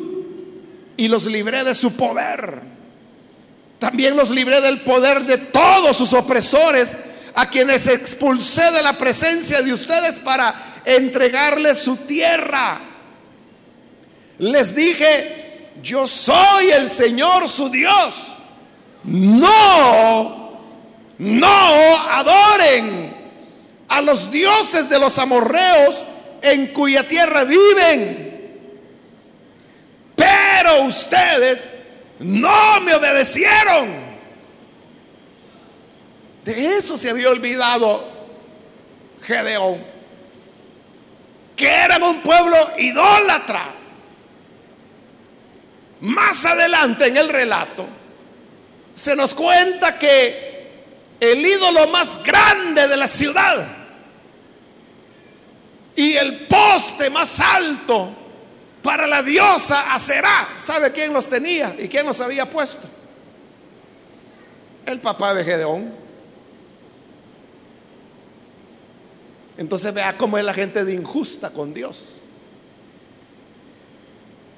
y 0.96 1.08
los 1.08 1.26
libré 1.26 1.64
de 1.64 1.74
su 1.74 1.94
poder. 1.94 2.62
También 3.80 4.16
los 4.16 4.30
libré 4.30 4.62
del 4.62 4.82
poder 4.82 5.24
de 5.24 5.38
todos 5.38 5.98
sus 5.98 6.14
opresores, 6.14 6.98
a 7.38 7.48
quienes 7.48 7.86
expulsé 7.86 8.72
de 8.72 8.82
la 8.82 8.94
presencia 8.94 9.62
de 9.62 9.72
ustedes 9.72 10.18
para 10.20 10.54
entregarles 10.84 11.78
su 11.78 11.96
tierra. 11.98 12.82
Les 14.40 14.76
dije, 14.76 15.72
yo 15.84 16.08
soy 16.08 16.72
el 16.72 16.90
Señor 16.90 17.48
su 17.48 17.70
Dios 17.70 18.28
no, 19.04 20.60
no 21.18 21.96
adoren 22.12 23.16
a 23.88 24.02
los 24.02 24.32
dioses 24.32 24.90
de 24.90 25.00
los 25.00 25.18
amorreos 25.20 26.04
en 26.42 26.68
cuya 26.68 27.08
tierra 27.08 27.44
viven. 27.44 28.26
Pero 30.16 30.86
ustedes 30.86 31.72
no 32.20 32.82
me 32.82 32.96
obedecieron. 32.96 34.07
De 36.48 36.78
eso 36.78 36.98
se 36.98 37.10
había 37.10 37.30
olvidado 37.30 38.08
Gedeón, 39.22 39.84
que 41.58 41.68
eran 41.68 42.02
un 42.02 42.22
pueblo 42.22 42.56
idólatra. 42.78 43.66
Más 46.00 46.46
adelante 46.46 47.08
en 47.08 47.18
el 47.18 47.28
relato, 47.28 47.86
se 48.94 49.14
nos 49.14 49.34
cuenta 49.34 50.00
que 50.00 50.72
el 51.20 51.46
ídolo 51.46 51.86
más 51.90 52.24
grande 52.24 52.88
de 52.88 52.96
la 52.96 53.10
ciudad 53.10 53.68
y 55.98 56.16
el 56.16 56.48
poste 56.48 57.10
más 57.10 57.42
alto 57.42 58.16
para 58.82 59.06
la 59.06 59.22
diosa 59.22 59.94
Aserá, 59.94 60.54
¿sabe 60.56 60.94
quién 60.94 61.12
los 61.12 61.28
tenía 61.28 61.76
y 61.78 61.90
quién 61.90 62.06
los 62.06 62.22
había 62.22 62.46
puesto? 62.46 62.88
El 64.86 65.02
papá 65.02 65.34
de 65.34 65.44
Gedeón. 65.44 66.07
Entonces 69.58 69.94
vea 69.94 70.18
cómo 70.18 70.38
es 70.38 70.44
la 70.44 70.54
gente 70.54 70.86
de 70.86 70.94
injusta 70.94 71.50
con 71.50 71.74
Dios. 71.74 72.22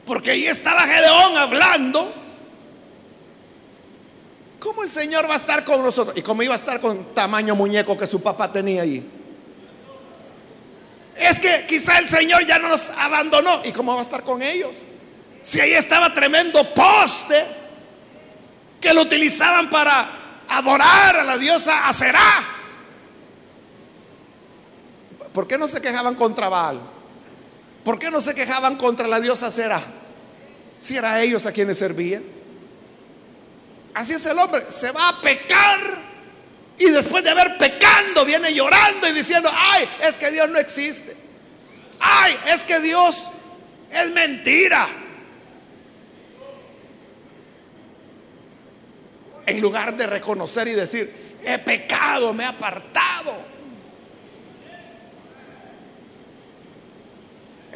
Porque 0.05 0.31
ahí 0.31 0.45
estaba 0.45 0.87
Gedeón 0.87 1.37
hablando 1.37 2.13
¿Cómo 4.59 4.83
el 4.83 4.91
Señor 4.91 5.27
va 5.29 5.35
a 5.35 5.37
estar 5.37 5.63
con 5.63 5.81
nosotros? 5.81 6.17
¿Y 6.17 6.21
cómo 6.21 6.43
iba 6.43 6.53
a 6.53 6.57
estar 6.57 6.81
con 6.81 7.13
tamaño 7.15 7.55
muñeco 7.55 7.97
que 7.97 8.05
su 8.05 8.21
papá 8.21 8.51
tenía 8.51 8.81
ahí? 8.81 9.09
Es 11.15 11.39
que 11.39 11.65
quizá 11.67 11.97
el 11.97 12.07
Señor 12.07 12.45
ya 12.45 12.59
nos 12.59 12.89
abandonó. 12.89 13.61
¿Y 13.63 13.71
cómo 13.71 13.93
va 13.93 13.99
a 13.99 14.03
estar 14.03 14.21
con 14.23 14.41
ellos? 14.41 14.83
Si 15.41 15.61
ahí 15.61 15.73
estaba 15.73 16.13
tremendo 16.13 16.73
poste 16.73 17.45
que 18.81 18.93
lo 18.93 19.01
utilizaban 19.01 19.69
para 19.69 20.09
adorar 20.49 21.17
a 21.19 21.23
la 21.23 21.37
diosa 21.37 21.87
Aserá. 21.87 22.58
¿Por 25.33 25.47
qué 25.47 25.57
no 25.57 25.67
se 25.67 25.81
quejaban 25.81 26.15
contra 26.15 26.49
Baal? 26.49 26.79
¿Por 27.83 27.99
qué 27.99 28.11
no 28.11 28.21
se 28.21 28.35
quejaban 28.35 28.77
contra 28.77 29.07
la 29.07 29.19
diosa 29.19 29.47
Aserá? 29.47 29.81
Si 30.77 30.95
era 30.97 31.21
ellos 31.21 31.45
a 31.45 31.51
quienes 31.51 31.77
servían. 31.77 32.23
Así 33.93 34.13
es 34.13 34.25
el 34.25 34.37
hombre, 34.37 34.63
se 34.69 34.91
va 34.91 35.09
a 35.09 35.21
pecar 35.21 36.09
y 36.79 36.89
después 36.89 37.21
de 37.23 37.29
haber 37.29 37.57
pecando 37.57 38.23
viene 38.23 38.53
llorando 38.53 39.07
y 39.07 39.11
diciendo, 39.11 39.49
ay, 39.53 39.87
es 40.01 40.15
que 40.15 40.31
Dios 40.31 40.49
no 40.49 40.57
existe. 40.57 41.15
Ay, 41.99 42.37
es 42.47 42.63
que 42.63 42.79
Dios 42.79 43.27
es 43.91 44.11
mentira. 44.11 44.87
En 49.45 49.59
lugar 49.59 49.97
de 49.97 50.07
reconocer 50.07 50.69
y 50.69 50.73
decir, 50.73 51.37
he 51.43 51.57
pecado, 51.59 52.33
me 52.33 52.43
he 52.43 52.47
apartado. 52.47 53.33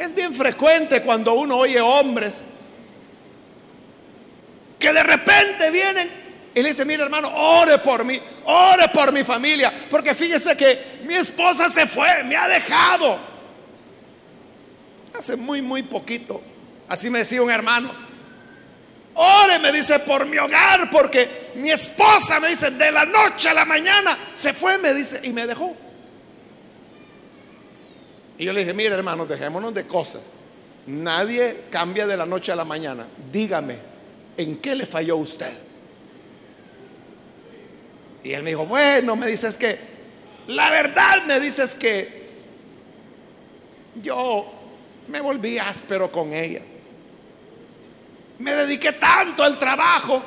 Es 0.03 0.13
bien 0.13 0.33
frecuente 0.33 1.01
cuando 1.01 1.33
uno 1.33 1.55
oye 1.55 1.79
hombres 1.79 2.41
que 4.77 4.91
de 4.91 5.01
repente 5.01 5.71
vienen 5.71 6.09
y 6.53 6.61
le 6.61 6.67
dicen, 6.67 6.85
mire 6.89 7.03
hermano, 7.03 7.31
ore 7.33 7.77
por 7.77 8.03
mí, 8.03 8.19
ore 8.43 8.89
por 8.89 9.13
mi 9.13 9.23
familia, 9.23 9.71
porque 9.89 10.13
fíjese 10.13 10.57
que 10.57 10.99
mi 11.05 11.13
esposa 11.13 11.69
se 11.69 11.87
fue, 11.87 12.21
me 12.25 12.35
ha 12.35 12.49
dejado. 12.49 13.17
Hace 15.17 15.37
muy, 15.37 15.61
muy 15.61 15.83
poquito, 15.83 16.41
así 16.89 17.09
me 17.09 17.19
decía 17.19 17.41
un 17.41 17.49
hermano, 17.49 17.89
ore, 19.13 19.57
me 19.59 19.71
dice, 19.71 19.99
por 19.99 20.25
mi 20.25 20.37
hogar, 20.37 20.89
porque 20.89 21.53
mi 21.55 21.71
esposa 21.71 22.41
me 22.41 22.49
dice, 22.49 22.71
de 22.71 22.91
la 22.91 23.05
noche 23.05 23.47
a 23.47 23.53
la 23.53 23.63
mañana 23.63 24.17
se 24.33 24.51
fue, 24.51 24.77
me 24.79 24.93
dice, 24.93 25.21
y 25.23 25.29
me 25.29 25.47
dejó. 25.47 25.77
Y 28.37 28.45
yo 28.45 28.53
le 28.53 28.61
dije, 28.61 28.73
mire 28.73 28.95
hermano, 28.95 29.25
dejémonos 29.25 29.73
de 29.73 29.85
cosas. 29.85 30.21
Nadie 30.87 31.65
cambia 31.69 32.05
de 32.07 32.17
la 32.17 32.25
noche 32.25 32.51
a 32.51 32.55
la 32.55 32.65
mañana. 32.65 33.07
Dígame, 33.31 33.77
¿en 34.37 34.57
qué 34.57 34.75
le 34.75 34.85
falló 34.85 35.17
usted? 35.17 35.53
Y 38.23 38.31
él 38.31 38.43
me 38.43 38.51
dijo, 38.51 38.65
bueno, 38.65 39.15
me 39.15 39.27
dices 39.27 39.57
que, 39.57 39.77
la 40.47 40.69
verdad 40.69 41.25
me 41.25 41.39
dices 41.39 41.75
que 41.75 42.23
yo 44.01 44.51
me 45.07 45.19
volví 45.21 45.57
áspero 45.57 46.11
con 46.11 46.33
ella. 46.33 46.61
Me 48.39 48.53
dediqué 48.53 48.93
tanto 48.93 49.43
al 49.43 49.59
trabajo 49.59 50.21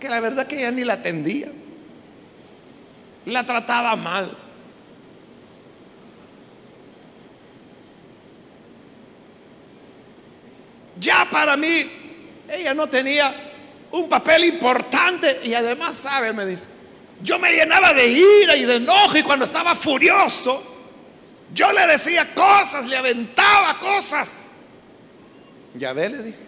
que 0.00 0.08
la 0.08 0.20
verdad 0.20 0.46
que 0.46 0.58
ella 0.58 0.70
ni 0.70 0.84
la 0.84 0.94
atendía. 0.94 1.52
La 3.26 3.44
trataba 3.44 3.94
mal. 3.96 4.36
Ya 10.96 11.28
para 11.30 11.56
mí 11.56 11.90
ella 12.48 12.74
no 12.74 12.88
tenía 12.88 13.34
un 13.90 14.08
papel 14.08 14.44
importante 14.44 15.40
y 15.44 15.54
además, 15.54 15.94
sabe, 15.94 16.32
me 16.32 16.44
dice, 16.46 16.66
yo 17.22 17.38
me 17.38 17.52
llenaba 17.52 17.92
de 17.92 18.06
ira 18.08 18.56
y 18.56 18.64
de 18.64 18.76
enojo 18.76 19.16
y 19.16 19.22
cuando 19.22 19.44
estaba 19.44 19.74
furioso, 19.74 20.62
yo 21.52 21.72
le 21.72 21.86
decía 21.86 22.34
cosas, 22.34 22.86
le 22.86 22.96
aventaba 22.96 23.78
cosas. 23.78 24.50
Ya 25.74 25.92
ve, 25.92 26.08
le 26.08 26.22
dije. 26.22 26.38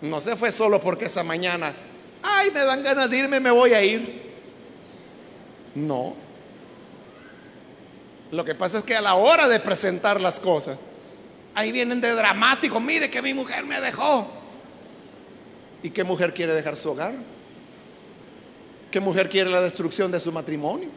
No 0.00 0.20
se 0.20 0.36
fue 0.36 0.52
solo 0.52 0.80
porque 0.80 1.06
esa 1.06 1.22
mañana, 1.22 1.74
ay, 2.22 2.50
me 2.50 2.60
dan 2.60 2.82
ganas 2.82 3.08
de 3.08 3.16
irme, 3.16 3.40
me 3.40 3.50
voy 3.50 3.72
a 3.72 3.82
ir. 3.82 4.26
No. 5.74 6.14
Lo 8.30 8.44
que 8.44 8.54
pasa 8.54 8.78
es 8.78 8.84
que 8.84 8.96
a 8.96 9.00
la 9.00 9.14
hora 9.14 9.48
de 9.48 9.60
presentar 9.60 10.20
las 10.20 10.40
cosas, 10.40 10.76
Ahí 11.56 11.72
vienen 11.72 12.02
de 12.02 12.14
dramático. 12.14 12.78
Mire 12.78 13.10
que 13.10 13.22
mi 13.22 13.32
mujer 13.32 13.64
me 13.64 13.80
dejó. 13.80 14.30
¿Y 15.82 15.88
qué 15.88 16.04
mujer 16.04 16.34
quiere 16.34 16.52
dejar 16.52 16.76
su 16.76 16.90
hogar? 16.90 17.14
¿Qué 18.90 19.00
mujer 19.00 19.30
quiere 19.30 19.48
la 19.48 19.62
destrucción 19.62 20.12
de 20.12 20.20
su 20.20 20.30
matrimonio? 20.30 20.90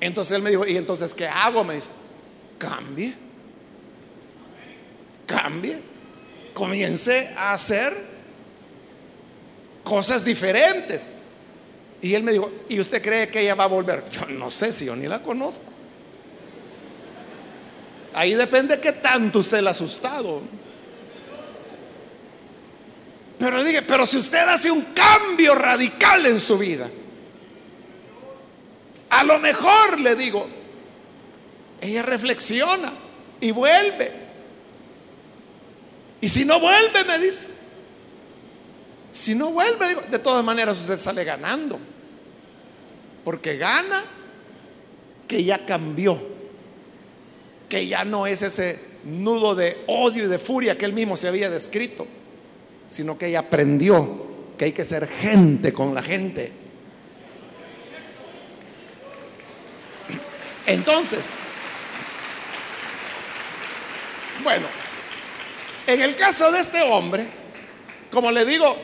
Entonces 0.00 0.36
él 0.36 0.42
me 0.42 0.50
dijo, 0.50 0.66
¿y 0.66 0.76
entonces 0.76 1.14
qué 1.14 1.26
hago? 1.26 1.64
Me 1.64 1.76
dice, 1.76 1.92
cambie. 2.58 3.14
Cambie. 5.26 5.78
Comience 6.52 7.32
a 7.38 7.54
hacer 7.54 7.94
cosas 9.82 10.26
diferentes. 10.26 11.08
Y 12.02 12.12
él 12.12 12.22
me 12.22 12.32
dijo, 12.32 12.52
¿y 12.68 12.78
usted 12.78 13.02
cree 13.02 13.28
que 13.28 13.40
ella 13.40 13.54
va 13.54 13.64
a 13.64 13.68
volver? 13.68 14.04
Yo 14.10 14.26
no 14.26 14.50
sé 14.50 14.74
si 14.74 14.84
yo 14.84 14.94
ni 14.94 15.08
la 15.08 15.22
conozco. 15.22 15.73
Ahí 18.14 18.34
depende 18.34 18.80
qué 18.80 18.92
tanto 18.92 19.40
usted 19.40 19.60
le 19.60 19.68
ha 19.68 19.72
asustado. 19.72 20.42
Pero 23.38 23.64
dije, 23.64 23.82
pero 23.82 24.06
si 24.06 24.16
usted 24.16 24.48
hace 24.48 24.70
un 24.70 24.82
cambio 24.94 25.54
radical 25.54 26.24
en 26.26 26.38
su 26.38 26.56
vida, 26.56 26.88
a 29.10 29.24
lo 29.24 29.38
mejor 29.40 30.00
le 30.00 30.14
digo, 30.14 30.46
ella 31.80 32.02
reflexiona 32.02 32.92
y 33.40 33.50
vuelve. 33.50 34.12
Y 36.20 36.28
si 36.28 36.44
no 36.44 36.58
vuelve, 36.60 37.04
me 37.04 37.18
dice, 37.18 37.48
si 39.10 39.34
no 39.34 39.50
vuelve, 39.50 39.94
de 40.10 40.18
todas 40.18 40.44
maneras 40.44 40.78
usted 40.78 40.98
sale 40.98 41.24
ganando. 41.24 41.78
Porque 43.24 43.56
gana 43.56 44.02
que 45.28 45.44
ya 45.44 45.64
cambió, 45.66 46.33
que 47.74 47.88
ya 47.88 48.04
no 48.04 48.24
es 48.24 48.40
ese 48.40 48.78
nudo 49.02 49.56
de 49.56 49.78
odio 49.88 50.24
y 50.24 50.28
de 50.28 50.38
furia 50.38 50.78
que 50.78 50.84
él 50.84 50.92
mismo 50.92 51.16
se 51.16 51.26
había 51.26 51.50
descrito 51.50 52.06
sino 52.88 53.18
que 53.18 53.26
ella 53.26 53.40
aprendió 53.40 54.24
que 54.56 54.66
hay 54.66 54.72
que 54.72 54.84
ser 54.84 55.08
gente 55.08 55.72
con 55.72 55.92
la 55.92 56.00
gente. 56.00 56.52
Entonces, 60.64 61.24
bueno, 64.44 64.66
en 65.88 66.00
el 66.00 66.14
caso 66.14 66.52
de 66.52 66.60
este 66.60 66.82
hombre, 66.82 67.26
como 68.12 68.30
le 68.30 68.44
digo, 68.44 68.76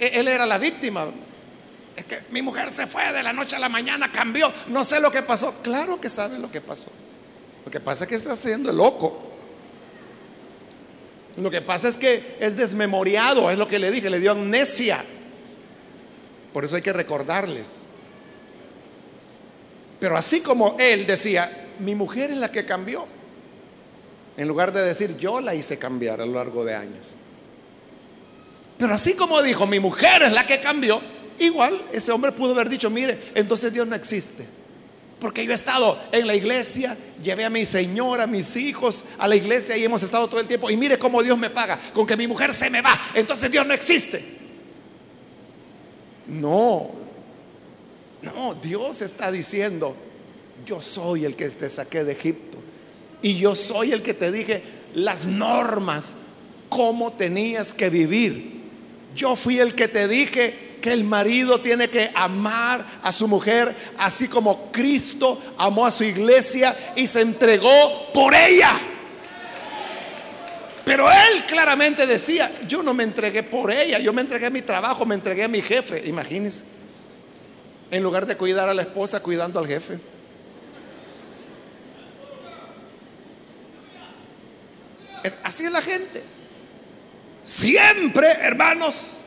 e-, 0.00 0.20
él 0.20 0.28
era 0.28 0.46
la 0.46 0.56
víctima. 0.56 1.08
Es 1.94 2.06
que 2.06 2.20
mi 2.30 2.40
mujer 2.40 2.70
se 2.70 2.86
fue 2.86 3.12
de 3.12 3.22
la 3.22 3.34
noche 3.34 3.56
a 3.56 3.58
la 3.58 3.68
mañana, 3.68 4.10
cambió, 4.10 4.50
no 4.68 4.84
sé 4.84 5.00
lo 5.00 5.12
que 5.12 5.20
pasó. 5.20 5.60
Claro 5.62 6.00
que 6.00 6.08
sabe 6.08 6.38
lo 6.38 6.50
que 6.50 6.62
pasó. 6.62 6.90
Lo 7.68 7.72
que 7.72 7.80
pasa 7.80 8.04
es 8.04 8.08
que 8.08 8.14
está 8.14 8.32
haciendo 8.32 8.70
el 8.70 8.78
loco. 8.78 9.14
Lo 11.36 11.50
que 11.50 11.60
pasa 11.60 11.88
es 11.88 11.98
que 11.98 12.38
es 12.40 12.56
desmemoriado, 12.56 13.50
es 13.50 13.58
lo 13.58 13.68
que 13.68 13.78
le 13.78 13.90
dije, 13.90 14.08
le 14.08 14.20
dio 14.20 14.30
amnesia. 14.30 15.04
Por 16.54 16.64
eso 16.64 16.76
hay 16.76 16.80
que 16.80 16.94
recordarles. 16.94 17.84
Pero 20.00 20.16
así 20.16 20.40
como 20.40 20.76
él 20.78 21.06
decía, 21.06 21.68
mi 21.80 21.94
mujer 21.94 22.30
es 22.30 22.38
la 22.38 22.50
que 22.50 22.64
cambió, 22.64 23.04
en 24.38 24.48
lugar 24.48 24.72
de 24.72 24.82
decir 24.82 25.18
yo 25.18 25.38
la 25.42 25.54
hice 25.54 25.78
cambiar 25.78 26.22
a 26.22 26.24
lo 26.24 26.36
largo 26.36 26.64
de 26.64 26.74
años. 26.74 27.08
Pero 28.78 28.94
así 28.94 29.12
como 29.12 29.42
dijo, 29.42 29.66
mi 29.66 29.78
mujer 29.78 30.22
es 30.22 30.32
la 30.32 30.46
que 30.46 30.58
cambió, 30.58 31.02
igual 31.38 31.78
ese 31.92 32.12
hombre 32.12 32.32
pudo 32.32 32.52
haber 32.52 32.70
dicho, 32.70 32.88
mire, 32.88 33.18
entonces 33.34 33.70
Dios 33.74 33.86
no 33.86 33.94
existe. 33.94 34.56
Porque 35.20 35.44
yo 35.44 35.50
he 35.50 35.54
estado 35.54 35.98
en 36.12 36.26
la 36.26 36.34
iglesia, 36.34 36.96
llevé 37.22 37.44
a 37.44 37.50
mi 37.50 37.66
señora, 37.66 38.24
a 38.24 38.26
mis 38.26 38.54
hijos 38.56 39.04
a 39.18 39.26
la 39.26 39.34
iglesia 39.34 39.76
y 39.76 39.84
hemos 39.84 40.02
estado 40.02 40.28
todo 40.28 40.40
el 40.40 40.46
tiempo. 40.46 40.70
Y 40.70 40.76
mire 40.76 40.98
cómo 40.98 41.22
Dios 41.22 41.36
me 41.36 41.50
paga, 41.50 41.78
con 41.92 42.06
que 42.06 42.16
mi 42.16 42.26
mujer 42.26 42.54
se 42.54 42.70
me 42.70 42.80
va. 42.80 42.98
Entonces 43.14 43.50
Dios 43.50 43.66
no 43.66 43.74
existe. 43.74 44.22
No, 46.28 46.90
no, 48.22 48.54
Dios 48.54 49.02
está 49.02 49.32
diciendo, 49.32 49.96
yo 50.64 50.80
soy 50.80 51.24
el 51.24 51.34
que 51.34 51.48
te 51.48 51.68
saqué 51.70 52.04
de 52.04 52.12
Egipto. 52.12 52.58
Y 53.20 53.34
yo 53.34 53.56
soy 53.56 53.92
el 53.92 54.02
que 54.02 54.14
te 54.14 54.30
dije 54.30 54.62
las 54.94 55.26
normas, 55.26 56.12
cómo 56.68 57.12
tenías 57.12 57.74
que 57.74 57.90
vivir. 57.90 58.58
Yo 59.16 59.34
fui 59.34 59.58
el 59.58 59.74
que 59.74 59.88
te 59.88 60.06
dije 60.06 60.67
que 60.80 60.92
el 60.92 61.04
marido 61.04 61.60
tiene 61.60 61.88
que 61.88 62.10
amar 62.14 62.84
a 63.02 63.12
su 63.12 63.28
mujer 63.28 63.74
así 63.98 64.28
como 64.28 64.70
Cristo 64.70 65.40
amó 65.58 65.86
a 65.86 65.90
su 65.90 66.04
iglesia 66.04 66.76
y 66.96 67.06
se 67.06 67.20
entregó 67.20 68.12
por 68.12 68.34
ella. 68.34 68.78
Pero 70.84 71.10
él 71.10 71.44
claramente 71.46 72.06
decía, 72.06 72.50
yo 72.66 72.82
no 72.82 72.94
me 72.94 73.04
entregué 73.04 73.42
por 73.42 73.70
ella, 73.70 73.98
yo 73.98 74.12
me 74.14 74.22
entregué 74.22 74.46
a 74.46 74.50
mi 74.50 74.62
trabajo, 74.62 75.04
me 75.04 75.14
entregué 75.14 75.44
a 75.44 75.48
mi 75.48 75.60
jefe, 75.60 76.08
imagínense. 76.08 76.78
En 77.90 78.02
lugar 78.02 78.24
de 78.24 78.36
cuidar 78.36 78.68
a 78.68 78.74
la 78.74 78.82
esposa, 78.82 79.22
cuidando 79.22 79.58
al 79.58 79.66
jefe. 79.66 79.98
Así 85.42 85.64
es 85.64 85.72
la 85.72 85.82
gente. 85.82 86.22
Siempre, 87.42 88.30
hermanos, 88.40 89.17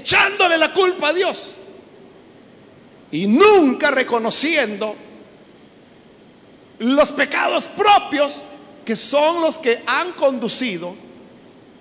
echándole 0.00 0.58
la 0.58 0.72
culpa 0.72 1.08
a 1.08 1.12
Dios 1.12 1.58
y 3.12 3.26
nunca 3.26 3.90
reconociendo 3.90 4.94
los 6.78 7.12
pecados 7.12 7.68
propios 7.68 8.42
que 8.84 8.96
son 8.96 9.42
los 9.42 9.58
que 9.58 9.82
han 9.86 10.12
conducido 10.12 10.94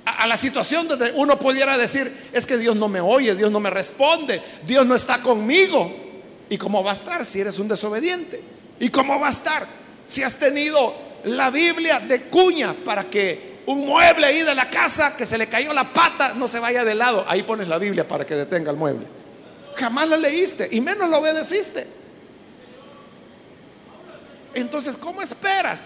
a, 0.05 0.27
la 0.27 0.37
situación 0.37 0.87
donde 0.87 1.11
uno 1.15 1.39
pudiera 1.39 1.77
decir, 1.77 2.29
es 2.33 2.45
que 2.45 2.57
Dios 2.57 2.75
no 2.75 2.87
me 2.87 2.99
oye, 2.99 3.35
Dios 3.35 3.51
no 3.51 3.59
me 3.59 3.69
responde, 3.69 4.41
Dios 4.65 4.85
no 4.85 4.95
está 4.95 5.21
conmigo. 5.21 6.07
¿Y 6.49 6.57
cómo 6.57 6.83
va 6.83 6.91
a 6.91 6.93
estar 6.93 7.25
si 7.25 7.41
eres 7.41 7.59
un 7.59 7.67
desobediente? 7.67 8.41
¿Y 8.79 8.89
cómo 8.89 9.19
va 9.19 9.27
a 9.27 9.31
estar 9.31 9.67
si 10.05 10.23
has 10.23 10.35
tenido 10.35 10.95
la 11.25 11.51
Biblia 11.51 11.99
de 11.99 12.23
cuña 12.23 12.73
para 12.73 13.03
que 13.03 13.48
un 13.69 13.85
mueble 13.85 14.25
ahí 14.25 14.41
de 14.41 14.55
la 14.55 14.67
casa 14.67 15.15
que 15.15 15.27
se 15.27 15.37
le 15.37 15.47
cayó 15.47 15.71
la 15.73 15.93
pata, 15.93 16.33
no 16.33 16.47
se 16.47 16.59
vaya 16.59 16.83
de 16.83 16.95
lado. 16.95 17.23
Ahí 17.27 17.43
pones 17.43 17.67
la 17.67 17.77
Biblia 17.77 18.07
para 18.07 18.25
que 18.25 18.33
detenga 18.33 18.71
el 18.71 18.77
mueble. 18.77 19.05
Jamás 19.75 20.09
la 20.09 20.17
leíste 20.17 20.67
y 20.71 20.81
menos 20.81 21.07
lo 21.07 21.19
obedeciste. 21.19 21.85
Entonces, 24.55 24.97
¿cómo 24.97 25.21
esperas 25.21 25.83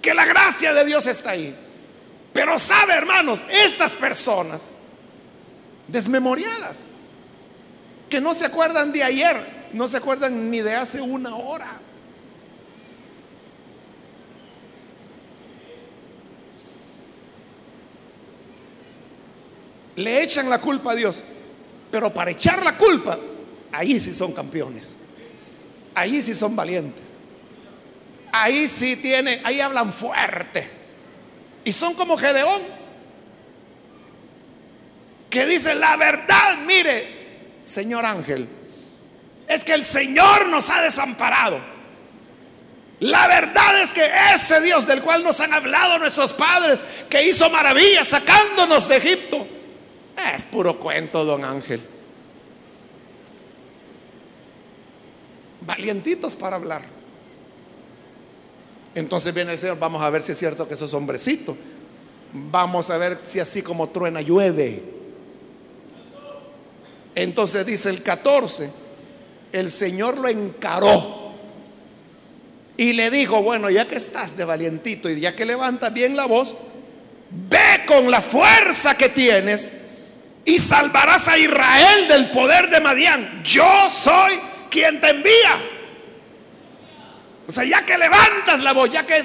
que 0.00 0.14
la 0.14 0.24
gracia 0.24 0.72
de 0.72 0.86
Dios 0.86 1.06
está 1.06 1.32
ahí? 1.32 1.54
Pero 2.32 2.58
sabe, 2.58 2.94
hermanos, 2.94 3.44
estas 3.50 3.94
personas 3.94 4.70
desmemoriadas, 5.88 6.92
que 8.08 8.22
no 8.22 8.32
se 8.32 8.46
acuerdan 8.46 8.90
de 8.92 9.04
ayer, 9.04 9.36
no 9.74 9.86
se 9.86 9.98
acuerdan 9.98 10.50
ni 10.50 10.62
de 10.62 10.74
hace 10.74 11.02
una 11.02 11.36
hora. 11.36 11.78
Le 19.96 20.22
echan 20.22 20.48
la 20.48 20.60
culpa 20.60 20.92
a 20.92 20.94
Dios. 20.94 21.22
Pero 21.90 22.12
para 22.12 22.30
echar 22.30 22.62
la 22.62 22.76
culpa, 22.76 23.18
ahí 23.72 23.98
sí 23.98 24.12
son 24.12 24.32
campeones. 24.32 24.96
Ahí 25.94 26.20
sí 26.20 26.34
son 26.34 26.54
valientes. 26.54 27.02
Ahí 28.32 28.68
sí 28.68 28.96
tiene, 28.96 29.40
ahí 29.44 29.60
hablan 29.60 29.92
fuerte. 29.92 30.68
Y 31.64 31.72
son 31.72 31.94
como 31.94 32.16
Gedeón. 32.16 32.62
Que 35.30 35.46
dice 35.46 35.74
la 35.74 35.96
verdad, 35.96 36.58
mire, 36.66 37.06
señor 37.64 38.04
ángel, 38.04 38.48
es 39.48 39.64
que 39.64 39.74
el 39.74 39.84
Señor 39.84 40.48
nos 40.48 40.70
ha 40.70 40.82
desamparado. 40.82 41.60
La 43.00 43.26
verdad 43.26 43.82
es 43.82 43.92
que 43.92 44.08
ese 44.34 44.60
Dios 44.62 44.86
del 44.86 45.02
cual 45.02 45.22
nos 45.22 45.40
han 45.40 45.52
hablado 45.52 45.98
nuestros 45.98 46.32
padres, 46.32 46.82
que 47.10 47.26
hizo 47.26 47.50
maravillas 47.50 48.08
sacándonos 48.08 48.88
de 48.88 48.96
Egipto, 48.96 49.46
es 50.34 50.44
puro 50.44 50.78
cuento, 50.78 51.24
don 51.24 51.44
Ángel. 51.44 51.80
Valientitos 55.60 56.34
para 56.34 56.56
hablar. 56.56 56.82
Entonces 58.94 59.34
viene 59.34 59.52
el 59.52 59.58
Señor, 59.58 59.78
vamos 59.78 60.02
a 60.02 60.10
ver 60.10 60.22
si 60.22 60.32
es 60.32 60.38
cierto 60.38 60.66
que 60.66 60.74
esos 60.74 60.94
hombrecitos. 60.94 61.56
Vamos 62.32 62.90
a 62.90 62.98
ver 62.98 63.18
si 63.20 63.40
así 63.40 63.62
como 63.62 63.88
truena 63.90 64.20
llueve. 64.20 64.82
Entonces 67.14 67.64
dice 67.64 67.90
el 67.90 68.02
14, 68.02 68.70
el 69.52 69.70
Señor 69.70 70.18
lo 70.18 70.28
encaró 70.28 71.32
y 72.76 72.92
le 72.92 73.10
dijo, 73.10 73.42
bueno, 73.42 73.70
ya 73.70 73.88
que 73.88 73.96
estás 73.96 74.36
de 74.36 74.44
valientito 74.44 75.08
y 75.08 75.20
ya 75.20 75.34
que 75.34 75.46
levantas 75.46 75.92
bien 75.94 76.14
la 76.14 76.26
voz, 76.26 76.54
ve 77.30 77.84
con 77.86 78.10
la 78.10 78.20
fuerza 78.20 78.96
que 78.96 79.08
tienes 79.08 79.85
y 80.46 80.58
salvarás 80.60 81.26
a 81.26 81.36
Israel 81.36 82.06
del 82.08 82.30
poder 82.30 82.70
de 82.70 82.80
Madián. 82.80 83.42
Yo 83.42 83.90
soy 83.90 84.38
quien 84.70 85.00
te 85.00 85.10
envía. 85.10 85.60
O 87.48 87.52
sea, 87.52 87.64
ya 87.64 87.84
que 87.84 87.98
levantas 87.98 88.62
la 88.62 88.72
voz, 88.72 88.88
ya 88.88 89.04
que 89.04 89.22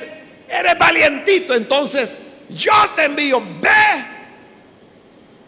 eres 0.50 0.78
valientito, 0.80 1.54
entonces 1.54 2.20
yo 2.50 2.74
te 2.96 3.06
envío, 3.06 3.40
ve 3.62 3.70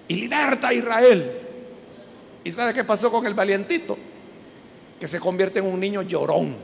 y 0.07 0.15
liberta 0.15 0.67
a 0.67 0.73
Israel. 0.73 1.41
¿Y 2.43 2.51
sabe 2.51 2.73
qué 2.73 2.83
pasó 2.83 3.11
con 3.11 3.25
el 3.25 3.33
valientito? 3.33 3.97
Que 4.99 5.07
se 5.07 5.19
convierte 5.19 5.57
en 5.57 5.65
un 5.65 5.79
niño 5.79 6.03
llorón. 6.03 6.55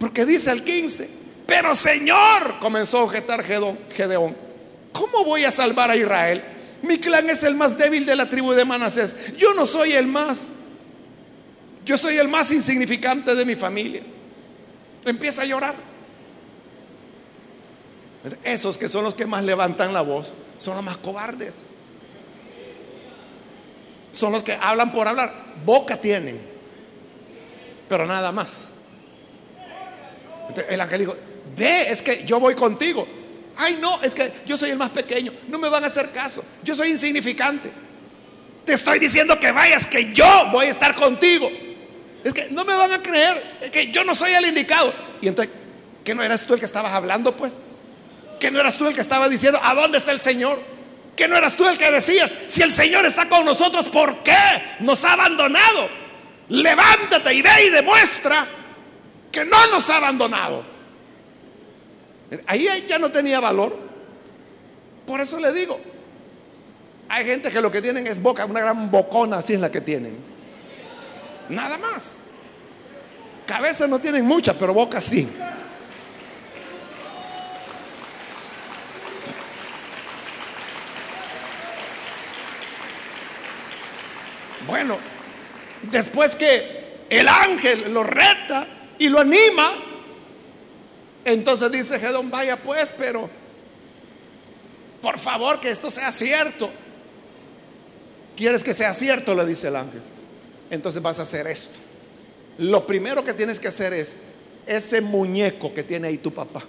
Porque 0.00 0.24
dice 0.24 0.50
el 0.50 0.64
15, 0.64 1.10
pero 1.46 1.74
Señor, 1.74 2.58
comenzó 2.58 3.00
a 3.00 3.02
objetar 3.02 3.44
Gedeón, 3.44 4.47
¿cómo 4.92 5.24
voy 5.24 5.44
a 5.44 5.50
salvar 5.50 5.90
a 5.90 5.96
Israel? 5.96 6.42
Mi 6.82 6.98
clan 6.98 7.28
es 7.28 7.42
el 7.42 7.54
más 7.54 7.76
débil 7.76 8.06
de 8.06 8.14
la 8.14 8.28
tribu 8.28 8.52
de 8.52 8.64
Manasés. 8.64 9.36
Yo 9.36 9.54
no 9.54 9.66
soy 9.66 9.92
el 9.92 10.06
más. 10.06 10.48
Yo 11.84 11.98
soy 11.98 12.16
el 12.16 12.28
más 12.28 12.52
insignificante 12.52 13.34
de 13.34 13.44
mi 13.44 13.54
familia. 13.54 14.02
Empieza 15.04 15.42
a 15.42 15.46
llorar. 15.46 15.74
Esos 18.44 18.76
que 18.76 18.88
son 18.88 19.04
los 19.04 19.14
que 19.14 19.26
más 19.26 19.44
levantan 19.44 19.92
la 19.92 20.02
voz 20.02 20.32
son 20.58 20.76
los 20.76 20.84
más 20.84 20.96
cobardes. 20.98 21.66
Son 24.12 24.32
los 24.32 24.42
que 24.42 24.52
hablan 24.52 24.92
por 24.92 25.06
hablar. 25.08 25.32
Boca 25.64 25.96
tienen, 25.96 26.40
pero 27.88 28.06
nada 28.06 28.32
más. 28.32 28.70
el 30.68 30.80
ángel 30.80 31.00
dijo, 31.00 31.16
ve, 31.56 31.90
es 31.90 32.02
que 32.02 32.24
yo 32.24 32.40
voy 32.40 32.54
contigo. 32.54 33.06
Ay, 33.58 33.78
no, 33.80 34.00
es 34.02 34.14
que 34.14 34.32
yo 34.46 34.56
soy 34.56 34.70
el 34.70 34.78
más 34.78 34.90
pequeño. 34.90 35.32
No 35.48 35.58
me 35.58 35.68
van 35.68 35.84
a 35.84 35.88
hacer 35.88 36.10
caso. 36.10 36.42
Yo 36.62 36.74
soy 36.74 36.88
insignificante. 36.88 37.70
Te 38.64 38.72
estoy 38.72 38.98
diciendo 38.98 39.38
que 39.38 39.52
vayas, 39.52 39.86
que 39.86 40.12
yo 40.14 40.48
voy 40.50 40.66
a 40.66 40.70
estar 40.70 40.94
contigo. 40.94 41.50
Es 42.24 42.32
que 42.32 42.48
no 42.50 42.64
me 42.64 42.74
van 42.74 42.92
a 42.92 43.02
creer, 43.02 43.42
es 43.60 43.70
que 43.70 43.90
yo 43.90 44.04
no 44.04 44.14
soy 44.14 44.32
el 44.32 44.46
indicado. 44.46 44.92
Y 45.20 45.28
entonces, 45.28 45.52
¿qué 46.04 46.14
no 46.14 46.22
eras 46.22 46.46
tú 46.46 46.54
el 46.54 46.60
que 46.60 46.66
estabas 46.66 46.92
hablando, 46.92 47.36
pues? 47.36 47.60
que 48.38 48.50
no 48.50 48.60
eras 48.60 48.76
tú 48.76 48.86
el 48.86 48.94
que 48.94 49.00
estaba 49.00 49.28
diciendo, 49.28 49.60
¿a 49.62 49.74
dónde 49.74 49.98
está 49.98 50.12
el 50.12 50.20
Señor? 50.20 50.58
Que 51.16 51.28
no 51.28 51.36
eras 51.36 51.56
tú 51.56 51.66
el 51.68 51.76
que 51.76 51.90
decías, 51.90 52.34
si 52.46 52.62
el 52.62 52.72
Señor 52.72 53.04
está 53.04 53.28
con 53.28 53.44
nosotros, 53.44 53.88
¿por 53.88 54.18
qué 54.22 54.36
nos 54.80 55.04
ha 55.04 55.14
abandonado? 55.14 55.88
Levántate 56.48 57.34
y 57.34 57.42
ve 57.42 57.66
y 57.66 57.70
demuestra 57.70 58.46
que 59.30 59.44
no 59.44 59.66
nos 59.68 59.90
ha 59.90 59.96
abandonado. 59.96 60.64
Ahí 62.46 62.68
ya 62.88 62.98
no 62.98 63.10
tenía 63.10 63.40
valor. 63.40 63.76
Por 65.06 65.20
eso 65.20 65.40
le 65.40 65.52
digo, 65.52 65.80
hay 67.08 67.24
gente 67.24 67.50
que 67.50 67.60
lo 67.60 67.70
que 67.70 67.80
tienen 67.80 68.06
es 68.06 68.20
boca, 68.20 68.44
una 68.44 68.60
gran 68.60 68.90
bocona, 68.90 69.38
así 69.38 69.54
es 69.54 69.60
la 69.60 69.72
que 69.72 69.80
tienen. 69.80 70.18
Nada 71.48 71.78
más. 71.78 72.24
Cabeza 73.46 73.86
no 73.86 73.98
tienen 73.98 74.26
mucha, 74.26 74.52
pero 74.52 74.74
boca 74.74 75.00
sí. 75.00 75.26
Bueno, 84.66 84.98
después 85.90 86.36
que 86.36 87.06
el 87.08 87.26
ángel 87.26 87.94
lo 87.94 88.04
reta 88.04 88.66
y 88.98 89.08
lo 89.08 89.18
anima, 89.18 89.72
entonces 91.28 91.70
dice 91.70 91.98
Gedón, 91.98 92.30
vaya 92.30 92.56
pues, 92.56 92.94
pero 92.98 93.28
por 95.02 95.18
favor 95.18 95.60
que 95.60 95.70
esto 95.70 95.90
sea 95.90 96.10
cierto. 96.12 96.70
¿Quieres 98.36 98.62
que 98.62 98.74
sea 98.74 98.94
cierto? 98.94 99.34
Le 99.34 99.44
dice 99.46 99.68
el 99.68 99.76
ángel. 99.76 100.02
Entonces 100.70 101.02
vas 101.02 101.18
a 101.18 101.22
hacer 101.22 101.46
esto. 101.46 101.78
Lo 102.58 102.86
primero 102.86 103.24
que 103.24 103.32
tienes 103.32 103.60
que 103.60 103.68
hacer 103.68 103.92
es 103.92 104.16
ese 104.66 105.00
muñeco 105.00 105.72
que 105.72 105.82
tiene 105.82 106.08
ahí 106.08 106.18
tu 106.18 106.32
papá. 106.32 106.62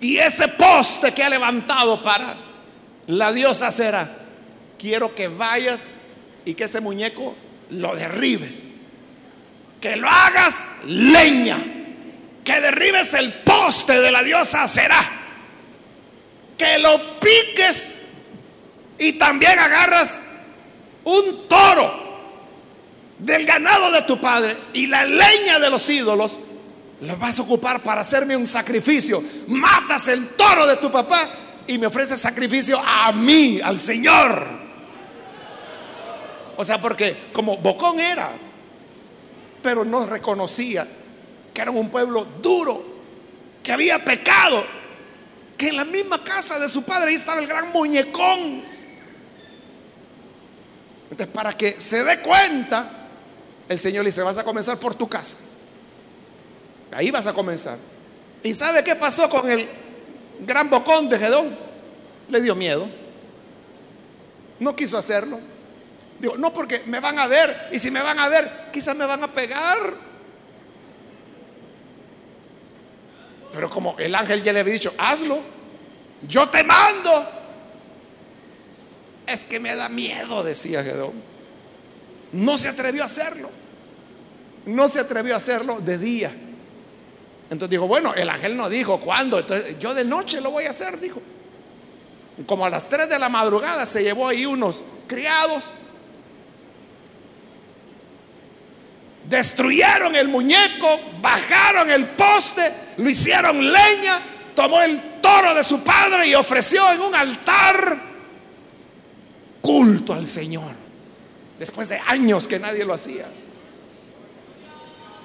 Y 0.00 0.18
ese 0.18 0.48
poste 0.48 1.12
que 1.12 1.22
ha 1.22 1.30
levantado 1.30 2.02
para 2.02 2.36
la 3.06 3.32
diosa 3.32 3.70
será. 3.70 4.18
Quiero 4.78 5.14
que 5.14 5.28
vayas 5.28 5.84
y 6.44 6.54
que 6.54 6.64
ese 6.64 6.80
muñeco 6.80 7.34
lo 7.70 7.96
derribes. 7.96 8.68
Que 9.80 9.96
lo 9.96 10.08
hagas 10.08 10.74
leña. 10.86 11.58
Que 12.44 12.60
derribes 12.60 13.14
el 13.14 13.32
poste 13.32 14.00
de 14.00 14.12
la 14.12 14.22
diosa 14.22 14.68
será. 14.68 15.00
Que 16.56 16.78
lo 16.78 17.18
piques 17.18 18.02
y 18.98 19.14
también 19.14 19.58
agarras 19.58 20.22
un 21.04 21.48
toro 21.48 22.04
del 23.18 23.46
ganado 23.46 23.90
de 23.90 24.02
tu 24.02 24.20
padre 24.20 24.56
y 24.72 24.86
la 24.86 25.04
leña 25.04 25.58
de 25.58 25.70
los 25.70 25.88
ídolos, 25.88 26.38
lo 27.00 27.16
vas 27.16 27.38
a 27.38 27.42
ocupar 27.42 27.82
para 27.82 28.02
hacerme 28.02 28.36
un 28.36 28.46
sacrificio. 28.46 29.22
Matas 29.48 30.08
el 30.08 30.28
toro 30.28 30.66
de 30.66 30.76
tu 30.76 30.90
papá 30.90 31.28
y 31.66 31.78
me 31.78 31.86
ofreces 31.86 32.20
sacrificio 32.20 32.80
a 32.84 33.12
mí, 33.12 33.60
al 33.62 33.80
Señor. 33.80 34.46
O 36.56 36.64
sea, 36.64 36.80
porque 36.80 37.16
como 37.32 37.56
Bocón 37.56 37.98
era, 37.98 38.30
pero 39.62 39.84
no 39.84 40.06
reconocía 40.06 40.86
que 41.54 41.62
era 41.62 41.70
un 41.70 41.88
pueblo 41.88 42.26
duro, 42.42 42.84
que 43.62 43.72
había 43.72 44.04
pecado, 44.04 44.66
que 45.56 45.68
en 45.68 45.76
la 45.76 45.84
misma 45.84 46.22
casa 46.22 46.58
de 46.58 46.68
su 46.68 46.82
padre 46.82 47.10
ahí 47.10 47.14
estaba 47.14 47.40
el 47.40 47.46
gran 47.46 47.70
muñecón. 47.70 48.64
Entonces, 51.10 51.32
para 51.32 51.52
que 51.52 51.80
se 51.80 52.02
dé 52.02 52.20
cuenta, 52.20 52.90
el 53.68 53.78
Señor 53.78 54.02
le 54.02 54.08
dice, 54.08 54.22
vas 54.22 54.36
a 54.36 54.42
comenzar 54.42 54.78
por 54.78 54.96
tu 54.96 55.08
casa. 55.08 55.36
Ahí 56.90 57.12
vas 57.12 57.26
a 57.28 57.32
comenzar. 57.32 57.78
¿Y 58.42 58.52
sabe 58.52 58.82
qué 58.82 58.96
pasó 58.96 59.30
con 59.30 59.48
el 59.48 59.68
gran 60.40 60.68
bocón 60.68 61.08
de 61.08 61.18
Gedón? 61.18 61.56
Le 62.28 62.40
dio 62.40 62.56
miedo. 62.56 62.88
No 64.58 64.74
quiso 64.74 64.98
hacerlo. 64.98 65.38
Digo, 66.18 66.36
no 66.36 66.52
porque 66.52 66.82
me 66.86 67.00
van 67.00 67.18
a 67.18 67.26
ver 67.26 67.68
y 67.72 67.78
si 67.78 67.90
me 67.90 68.02
van 68.02 68.18
a 68.18 68.28
ver, 68.28 68.50
quizás 68.72 68.96
me 68.96 69.06
van 69.06 69.22
a 69.22 69.32
pegar. 69.32 70.13
Pero 73.54 73.70
como 73.70 73.96
el 73.98 74.14
ángel 74.14 74.42
ya 74.42 74.52
le 74.52 74.60
había 74.60 74.74
dicho, 74.74 74.92
hazlo, 74.98 75.38
yo 76.26 76.48
te 76.48 76.64
mando. 76.64 77.30
Es 79.26 79.46
que 79.46 79.60
me 79.60 79.74
da 79.76 79.88
miedo, 79.88 80.42
decía 80.42 80.82
Gedón. 80.82 81.12
No 82.32 82.58
se 82.58 82.68
atrevió 82.68 83.02
a 83.02 83.06
hacerlo. 83.06 83.48
No 84.66 84.88
se 84.88 84.98
atrevió 84.98 85.34
a 85.34 85.36
hacerlo 85.36 85.78
de 85.80 85.98
día. 85.98 86.34
Entonces 87.44 87.70
dijo, 87.70 87.86
bueno, 87.86 88.12
el 88.14 88.28
ángel 88.28 88.56
no 88.56 88.68
dijo 88.68 88.98
cuándo. 88.98 89.38
Entonces 89.38 89.78
yo 89.78 89.94
de 89.94 90.04
noche 90.04 90.40
lo 90.40 90.50
voy 90.50 90.64
a 90.64 90.70
hacer, 90.70 90.98
dijo. 90.98 91.22
Como 92.46 92.66
a 92.66 92.70
las 92.70 92.88
3 92.88 93.08
de 93.08 93.18
la 93.20 93.28
madrugada 93.28 93.86
se 93.86 94.02
llevó 94.02 94.26
ahí 94.26 94.44
unos 94.44 94.82
criados 95.06 95.70
Destruyeron 99.24 100.14
el 100.16 100.28
muñeco, 100.28 101.00
bajaron 101.20 101.90
el 101.90 102.06
poste, 102.06 102.72
lo 102.98 103.08
hicieron 103.08 103.72
leña, 103.72 104.20
tomó 104.54 104.82
el 104.82 105.20
toro 105.20 105.54
de 105.54 105.64
su 105.64 105.82
padre 105.82 106.26
y 106.26 106.34
ofreció 106.34 106.92
en 106.92 107.00
un 107.00 107.14
altar 107.14 107.98
culto 109.60 110.12
al 110.12 110.26
Señor. 110.26 110.72
Después 111.58 111.88
de 111.88 111.98
años 112.06 112.46
que 112.46 112.58
nadie 112.58 112.84
lo 112.84 112.92
hacía. 112.92 113.26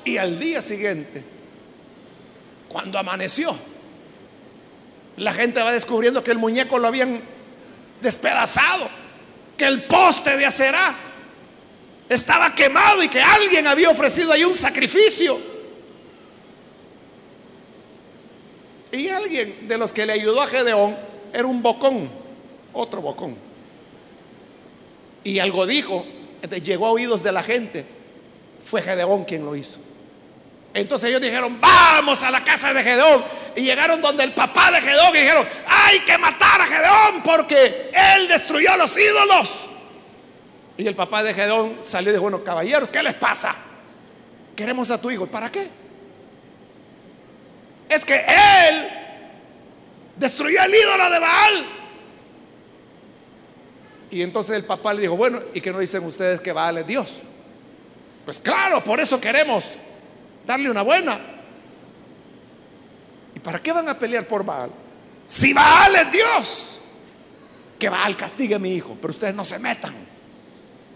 Y 0.06 0.18
al 0.18 0.40
día 0.40 0.62
siguiente, 0.62 1.24
cuando 2.70 2.98
amaneció, 2.98 3.54
la 5.18 5.34
gente 5.34 5.62
va 5.62 5.74
descubriendo 5.74 6.24
que 6.24 6.32
el 6.32 6.38
muñeco 6.38 6.80
lo 6.80 6.88
habían 6.88 7.22
despedazado, 8.02 8.88
que 9.58 9.66
el 9.66 9.84
poste 9.84 10.38
de 10.38 10.46
acerá 10.46 10.96
estaba 12.10 12.56
quemado 12.56 13.04
y 13.04 13.08
que 13.08 13.22
alguien 13.22 13.68
había 13.68 13.90
ofrecido 13.90 14.32
ahí 14.32 14.44
un 14.44 14.56
sacrificio. 14.56 15.40
Y 18.92 19.08
alguien 19.10 19.68
de 19.68 19.78
los 19.78 19.94
que 19.94 20.06
le 20.08 20.14
ayudó 20.14 20.42
a 20.42 20.48
Gedeón 20.48 20.98
era 21.32 21.46
un 21.46 21.62
bocón, 21.62 22.10
otro 22.74 23.02
bocón. 23.02 23.38
Y 25.24 25.38
algo 25.38 25.68
dijo, 25.68 26.04
llegó 26.64 26.88
a 26.88 26.92
oídos 26.92 27.22
de 27.22 27.32
la 27.32 27.44
gente. 27.44 27.86
Fue 28.66 28.82
Gedeón 28.82 29.24
quien 29.26 29.46
lo 29.46 29.56
hizo. 29.56 29.78
Entonces 30.74 31.10
ellos 31.10 31.22
dijeron, 31.22 31.60
vamos 31.62 32.24
a 32.24 32.32
la 32.32 32.44
casa 32.44 32.74
de 32.74 32.82
Gedeón. 32.82 33.24
Y 33.56 33.62
llegaron 33.62 34.02
donde 34.02 34.24
el 34.24 34.32
papá 34.32 34.72
de 34.72 34.82
Gedeón 34.82 35.16
y 35.16 35.20
dijeron, 35.20 35.48
hay 35.68 36.00
que 36.00 36.18
matar 36.18 36.62
a 36.62 36.66
Gedeón 36.66 37.22
porque 37.24 37.92
él 37.94 38.28
destruyó 38.28 38.76
los 38.78 38.98
ídolos. 38.98 39.69
Y 40.80 40.88
el 40.88 40.96
papá 40.96 41.22
de 41.24 41.34
Gedón 41.34 41.80
salió 41.82 42.10
y 42.10 42.14
dijo, 42.14 42.22
bueno, 42.22 42.42
caballeros, 42.42 42.90
¿qué 42.90 43.04
les 43.04 43.14
pasa? 43.14 43.54
Queremos 44.56 44.90
a 44.92 45.02
tu 45.02 45.12
hijo. 45.12 45.28
¿Para 45.28 45.52
qué? 45.52 45.68
Es 47.90 48.06
que 48.06 48.16
él 48.16 48.90
destruyó 50.16 50.64
el 50.64 50.74
ídolo 50.74 51.10
de 51.10 51.20
Baal. 51.20 51.66
Y 54.10 54.22
entonces 54.22 54.56
el 54.56 54.64
papá 54.64 54.94
le 54.94 55.02
dijo, 55.02 55.18
bueno, 55.18 55.42
¿y 55.54 55.60
qué 55.60 55.74
no 55.74 55.80
dicen 55.80 56.06
ustedes 56.06 56.40
que 56.40 56.54
Baal 56.54 56.78
es 56.78 56.88
Dios? 56.88 57.18
Pues 58.24 58.40
claro, 58.40 58.82
por 58.82 59.02
eso 59.02 59.20
queremos 59.20 59.74
darle 60.48 60.72
una 60.72 60.84
buena. 60.84 61.20
¿Y 63.36 63.40
para 63.42 63.60
qué 63.62 63.74
van 63.74 63.90
a 63.90 64.00
pelear 64.00 64.26
por 64.26 64.46
Baal? 64.46 64.72
Si 65.26 65.52
Baal 65.52 65.94
es 65.98 66.12
Dios. 66.14 66.80
que 67.78 67.90
Baal 67.90 68.16
castigue 68.16 68.56
a 68.56 68.60
mi 68.60 68.74
hijo, 68.76 68.98
pero 69.02 69.12
ustedes 69.12 69.36
no 69.36 69.44
se 69.44 69.60
metan. 69.60 70.09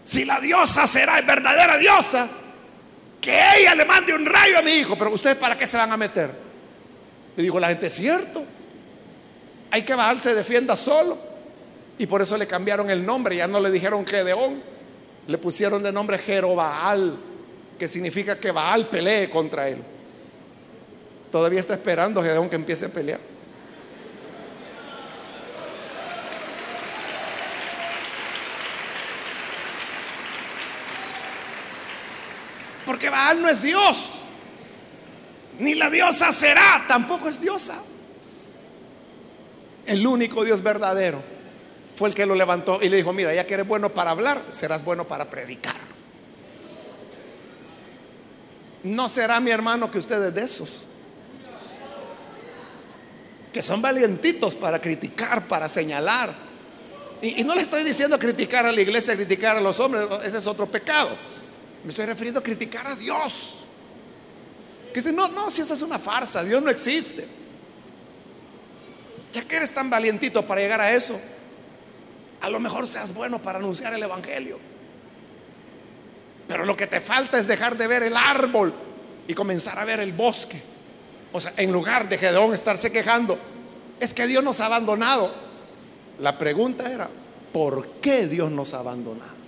Si 0.06 0.26
la 0.26 0.40
diosa 0.40 0.86
será 0.86 1.22
verdadera 1.22 1.78
diosa, 1.78 2.28
que 3.22 3.40
ella 3.58 3.74
le 3.74 3.86
mande 3.86 4.14
un 4.14 4.26
rayo 4.26 4.60
a 4.60 4.62
mi 4.62 4.72
hijo, 4.72 4.98
pero 4.98 5.14
ustedes 5.14 5.38
para 5.38 5.58
qué 5.58 5.66
se 5.66 5.78
van 5.78 5.92
a 5.92 5.98
meter. 5.98 6.30
Y 7.38 7.42
dijo 7.42 7.60
la 7.60 7.70
gente, 7.70 7.88
es 7.88 7.94
cierto, 7.94 8.44
hay 9.72 9.84
que 9.84 9.96
Baal 9.96 10.20
se 10.20 10.36
defienda 10.36 10.76
solo. 10.76 11.18
Y 11.98 12.06
por 12.06 12.22
eso 12.22 12.38
le 12.38 12.48
cambiaron 12.48 12.90
el 12.90 13.06
nombre, 13.06 13.36
ya 13.36 13.48
no 13.48 13.60
le 13.60 13.72
dijeron 13.72 14.06
Gedeón, 14.06 14.62
le 15.28 15.38
pusieron 15.38 15.82
de 15.82 15.92
nombre 15.92 16.18
Jerobaal, 16.18 17.18
que 17.80 17.88
significa 17.88 18.38
que 18.38 18.52
Baal 18.52 18.88
pelee 18.88 19.30
contra 19.30 19.70
él. 19.70 19.78
Todavía 21.32 21.60
está 21.60 21.76
esperando 21.76 22.22
Gedeón 22.22 22.50
que 22.50 22.56
empiece 22.56 22.88
a 22.88 22.90
pelear. 22.90 23.33
Porque 32.86 33.10
Baal 33.10 33.42
no 33.42 33.50
es 33.50 33.62
Dios. 33.62 34.24
Ni 35.60 35.76
la 35.76 35.90
diosa 35.90 36.32
será, 36.32 36.86
tampoco 36.88 37.30
es 37.30 37.40
diosa. 37.40 37.82
El 39.86 40.06
único 40.08 40.44
Dios 40.44 40.62
verdadero 40.62 41.22
fue 41.96 42.10
el 42.10 42.16
que 42.16 42.26
lo 42.26 42.36
levantó 42.36 42.80
y 42.82 42.90
le 42.90 42.98
dijo, 42.98 43.14
mira, 43.14 43.34
ya 43.34 43.46
que 43.46 43.54
eres 43.54 43.68
bueno 43.68 43.90
para 43.90 44.12
hablar, 44.12 44.42
serás 44.50 44.84
bueno 44.84 45.06
para 45.06 45.30
predicar. 45.30 45.76
No 48.84 49.08
será 49.08 49.40
mi 49.40 49.52
hermano 49.52 49.90
que 49.92 50.00
ustedes 50.00 50.34
de 50.34 50.44
esos, 50.44 50.84
que 53.54 53.62
son 53.62 53.82
valientitos 53.82 54.56
para 54.56 54.82
criticar, 54.82 55.48
para 55.48 55.70
señalar. 55.70 56.34
Y, 57.22 57.42
y 57.42 57.44
no 57.44 57.56
le 57.56 57.62
estoy 57.62 57.84
diciendo 57.84 58.18
criticar 58.18 58.66
a 58.66 58.72
la 58.72 58.82
iglesia, 58.82 59.16
criticar 59.16 59.58
a 59.58 59.62
los 59.62 59.80
hombres, 59.80 60.06
ese 60.26 60.40
es 60.40 60.48
otro 60.48 60.66
pecado. 60.66 61.10
Me 61.84 61.90
estoy 61.90 62.06
refiriendo 62.06 62.40
a 62.40 62.44
criticar 62.44 62.88
a 62.88 62.96
Dios. 62.96 63.60
Que 64.94 65.00
dice, 65.00 65.12
no, 65.12 65.28
no, 65.28 65.50
si 65.50 65.62
esa 65.62 65.74
es 65.74 65.82
una 65.82 66.00
farsa, 66.00 66.44
Dios 66.44 66.62
no 66.62 66.70
existe. 66.70 67.28
Ya 69.32 69.44
que 69.44 69.56
eres 69.56 69.74
tan 69.74 69.90
valientito 69.90 70.46
para 70.46 70.62
llegar 70.62 70.80
a 70.80 70.94
eso, 70.94 71.20
a 72.42 72.50
lo 72.50 72.60
mejor 72.60 72.88
seas 72.88 73.14
bueno 73.14 73.40
para 73.40 73.60
anunciar 73.60 73.94
el 73.94 74.04
Evangelio. 74.04 74.60
Pero 76.48 76.66
lo 76.66 76.78
que 76.78 76.88
te 76.88 77.02
falta 77.02 77.40
es 77.40 77.48
dejar 77.48 77.76
de 77.78 77.88
ver 77.88 78.04
el 78.04 78.16
árbol 78.16 78.74
y 79.28 79.34
comenzar 79.34 79.80
a 79.80 79.86
ver 79.86 80.00
el 80.00 80.14
bosque. 80.14 80.62
O 81.32 81.40
sea, 81.40 81.54
en 81.58 81.72
lugar 81.72 82.08
de 82.08 82.18
Gedeón 82.18 82.54
estarse 82.54 82.92
quejando, 82.92 83.40
es 84.00 84.14
que 84.14 84.28
Dios 84.28 84.44
nos 84.44 84.60
ha 84.60 84.68
abandonado. 84.68 85.34
La 86.20 86.38
pregunta 86.38 86.92
era, 86.92 87.10
¿por 87.52 87.88
qué 88.02 88.28
Dios 88.28 88.52
nos 88.52 88.74
ha 88.74 88.80
abandonado? 88.80 89.43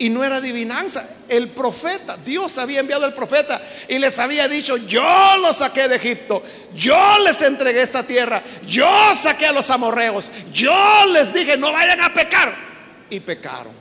Y 0.00 0.08
no 0.08 0.24
era 0.24 0.36
adivinanza. 0.36 1.06
El 1.28 1.50
profeta, 1.50 2.16
Dios 2.16 2.56
había 2.56 2.80
enviado 2.80 3.04
al 3.04 3.12
profeta 3.12 3.60
y 3.86 3.98
les 3.98 4.18
había 4.18 4.48
dicho, 4.48 4.78
yo 4.78 5.36
los 5.42 5.58
saqué 5.58 5.88
de 5.88 5.96
Egipto, 5.96 6.42
yo 6.74 7.18
les 7.22 7.42
entregué 7.42 7.82
esta 7.82 8.02
tierra, 8.02 8.42
yo 8.66 8.88
saqué 9.14 9.46
a 9.46 9.52
los 9.52 9.68
amorreos, 9.68 10.30
yo 10.54 11.04
les 11.12 11.34
dije, 11.34 11.58
no 11.58 11.70
vayan 11.70 12.00
a 12.00 12.14
pecar. 12.14 12.54
Y 13.10 13.20
pecaron. 13.20 13.74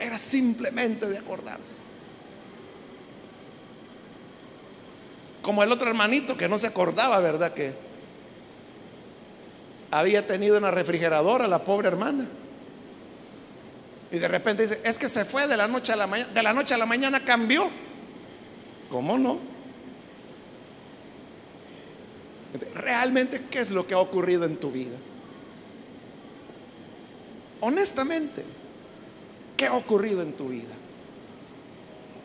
Era 0.00 0.18
simplemente 0.18 1.06
de 1.06 1.16
acordarse. 1.16 1.78
Como 5.40 5.62
el 5.62 5.70
otro 5.70 5.88
hermanito 5.88 6.36
que 6.36 6.48
no 6.48 6.58
se 6.58 6.66
acordaba, 6.66 7.20
¿verdad? 7.20 7.54
Que 7.54 7.74
había 9.92 10.26
tenido 10.26 10.58
una 10.58 10.72
refrigeradora 10.72 11.46
la 11.46 11.62
pobre 11.62 11.86
hermana. 11.86 12.26
Y 14.14 14.20
de 14.20 14.28
repente 14.28 14.62
dice, 14.62 14.80
es 14.84 14.96
que 14.96 15.08
se 15.08 15.24
fue 15.24 15.48
de 15.48 15.56
la 15.56 15.66
noche 15.66 15.92
a 15.92 15.96
la 15.96 16.06
mañana, 16.06 16.32
de 16.32 16.40
la 16.40 16.52
noche 16.52 16.72
a 16.72 16.78
la 16.78 16.86
mañana 16.86 17.24
cambió. 17.24 17.68
¿Cómo 18.88 19.18
no? 19.18 19.40
Realmente, 22.76 23.46
¿qué 23.50 23.58
es 23.58 23.72
lo 23.72 23.84
que 23.88 23.94
ha 23.94 23.98
ocurrido 23.98 24.44
en 24.44 24.56
tu 24.56 24.70
vida? 24.70 24.96
Honestamente, 27.60 28.44
¿qué 29.56 29.66
ha 29.66 29.72
ocurrido 29.72 30.22
en 30.22 30.34
tu 30.34 30.50
vida? 30.50 30.74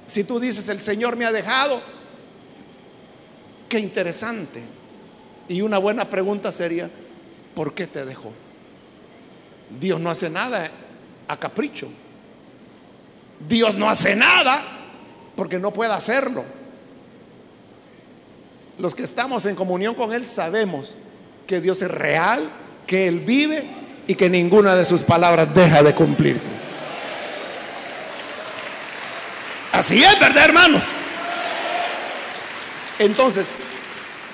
Si 0.06 0.24
tú 0.24 0.40
dices, 0.40 0.70
el 0.70 0.80
Señor 0.80 1.16
me 1.16 1.26
ha 1.26 1.32
dejado, 1.32 1.82
qué 3.68 3.80
interesante. 3.80 4.62
Y 5.48 5.62
una 5.62 5.80
buena 5.80 6.08
pregunta 6.08 6.52
sería, 6.52 6.88
¿por 7.56 7.74
qué 7.74 7.88
te 7.88 8.06
dejó? 8.06 8.32
Dios 9.80 10.00
no 10.00 10.12
hace 10.12 10.30
nada 10.30 10.70
a 11.30 11.38
capricho. 11.38 11.88
Dios 13.48 13.78
no 13.78 13.90
hace 13.90 14.16
nada 14.16 14.62
porque 15.36 15.60
no 15.60 15.72
puede 15.72 15.94
hacerlo. 15.94 16.44
Los 18.78 18.96
que 18.96 19.04
estamos 19.04 19.46
en 19.46 19.56
comunión 19.56 19.96
con 19.96 20.12
Él 20.12 20.26
sabemos 20.26 20.98
que 21.48 21.62
Dios 21.62 21.82
es 21.82 21.92
real, 21.92 22.50
que 22.88 23.08
Él 23.08 23.20
vive 23.20 23.66
y 24.08 24.16
que 24.16 24.30
ninguna 24.30 24.76
de 24.76 24.86
sus 24.86 25.04
palabras 25.04 25.54
deja 25.54 25.84
de 25.84 25.94
cumplirse. 25.94 26.52
Así 29.72 30.04
es, 30.04 30.20
¿verdad, 30.20 30.46
hermanos? 30.46 30.84
Entonces, 32.98 33.54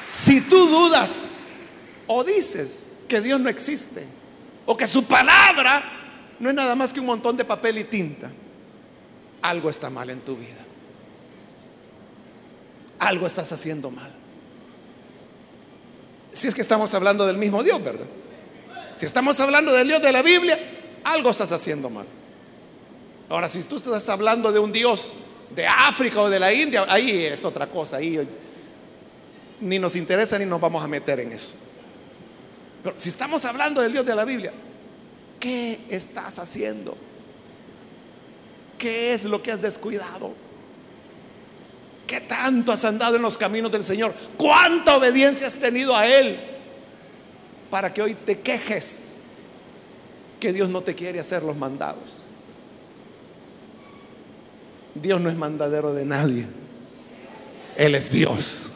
si 0.08 0.42
tú 0.42 0.68
dudas 0.68 1.44
o 2.08 2.24
dices 2.24 2.88
que 3.10 3.20
Dios 3.20 3.40
no 3.40 3.50
existe 3.50 4.06
o 4.66 4.78
que 4.78 4.88
su 4.88 5.04
palabra 5.04 5.95
no 6.40 6.50
es 6.50 6.56
nada 6.56 6.76
más 6.76 6.92
que 6.92 7.00
un 7.00 7.06
montón 7.06 7.38
de 7.38 7.46
papel 7.46 7.78
y 7.78 7.84
tinta. 7.86 8.32
Algo 9.42 9.70
está 9.70 9.90
mal 9.90 10.10
en 10.10 10.22
tu 10.22 10.36
vida. 10.36 10.66
Algo 13.00 13.28
estás 13.28 13.52
haciendo 13.52 13.92
mal. 13.92 14.12
Si 16.32 16.48
es 16.48 16.56
que 16.56 16.62
estamos 16.62 16.94
hablando 16.94 17.26
del 17.26 17.38
mismo 17.38 17.64
Dios, 17.64 17.82
¿verdad? 17.84 18.08
Si 18.96 19.06
estamos 19.06 19.40
hablando 19.40 19.72
del 19.72 19.88
Dios 19.88 20.02
de 20.02 20.12
la 20.12 20.22
Biblia, 20.22 20.60
algo 21.04 21.30
estás 21.30 21.52
haciendo 21.52 21.90
mal. 21.90 22.06
Ahora, 23.30 23.50
si 23.50 23.64
tú 23.64 23.78
estás 23.78 24.08
hablando 24.10 24.52
de 24.52 24.60
un 24.60 24.72
Dios 24.72 25.14
de 25.56 25.68
África 25.68 26.22
o 26.22 26.30
de 26.30 26.40
la 26.40 26.54
India, 26.54 26.86
ahí 26.88 27.26
es 27.26 27.46
otra 27.46 27.68
cosa. 27.68 27.98
Ahí 27.98 28.28
ni 29.62 29.80
nos 29.80 29.96
interesa 29.96 30.38
ni 30.38 30.46
nos 30.46 30.60
vamos 30.60 30.84
a 30.84 30.88
meter 30.88 31.20
en 31.20 31.32
eso. 31.32 31.54
Pero 32.84 33.00
si 33.00 33.10
estamos 33.10 33.46
hablando 33.46 33.82
del 33.82 33.94
Dios 33.94 34.06
de 34.06 34.16
la 34.16 34.26
Biblia, 34.26 34.52
¿Qué 35.46 35.78
estás 35.92 36.40
haciendo? 36.40 36.98
¿Qué 38.80 39.14
es 39.14 39.26
lo 39.26 39.44
que 39.44 39.52
has 39.52 39.62
descuidado? 39.62 40.34
¿Qué 42.08 42.20
tanto 42.20 42.72
has 42.72 42.84
andado 42.84 43.18
en 43.18 43.22
los 43.22 43.38
caminos 43.38 43.72
del 43.72 43.84
Señor? 43.84 44.12
¿Cuánta 44.38 44.98
obediencia 44.98 45.46
has 45.46 45.58
tenido 45.58 45.96
a 45.96 46.08
Él 46.08 46.40
para 47.70 47.94
que 47.94 48.02
hoy 48.02 48.16
te 48.16 48.40
quejes 48.40 49.18
que 50.40 50.52
Dios 50.52 50.70
no 50.70 50.82
te 50.82 50.96
quiere 50.96 51.20
hacer 51.20 51.44
los 51.44 51.56
mandados? 51.56 52.24
Dios 54.96 55.22
no 55.22 55.30
es 55.30 55.36
mandadero 55.36 55.94
de 55.94 56.06
nadie. 56.06 56.48
Él 57.78 57.94
es 57.94 58.12
Dios. 58.12 58.72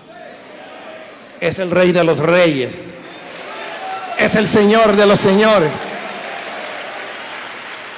Es 1.42 1.58
el 1.58 1.72
rey 1.72 1.92
de 1.92 2.04
los 2.04 2.20
reyes. 2.20 2.90
Es 4.20 4.36
el 4.36 4.48
Señor 4.48 4.96
de 4.96 5.08
los 5.08 5.20
señores 5.20 5.98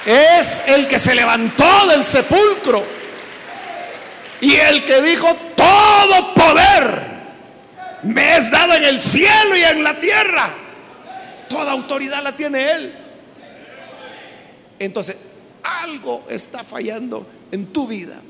es 0.06 0.62
el 0.68 0.88
que 0.88 0.98
se 0.98 1.14
levantó 1.14 1.86
del 1.86 2.04
sepulcro 2.04 2.82
y 4.40 4.56
el 4.56 4.84
que 4.84 5.00
dijo, 5.02 5.28
todo 5.54 6.34
poder 6.34 7.12
me 8.02 8.36
es 8.36 8.50
dado 8.50 8.74
en 8.74 8.84
el 8.84 8.98
cielo 8.98 9.56
y 9.56 9.62
en 9.62 9.84
la 9.84 9.98
tierra. 9.98 10.50
Toda 11.48 11.72
autoridad 11.72 12.22
la 12.22 12.32
tiene 12.32 12.72
Él. 12.72 12.92
Entonces, 14.78 15.16
algo 15.62 16.24
está 16.28 16.64
fallando 16.64 17.24
en 17.52 17.66
tu 17.66 17.86
vida. 17.86 18.20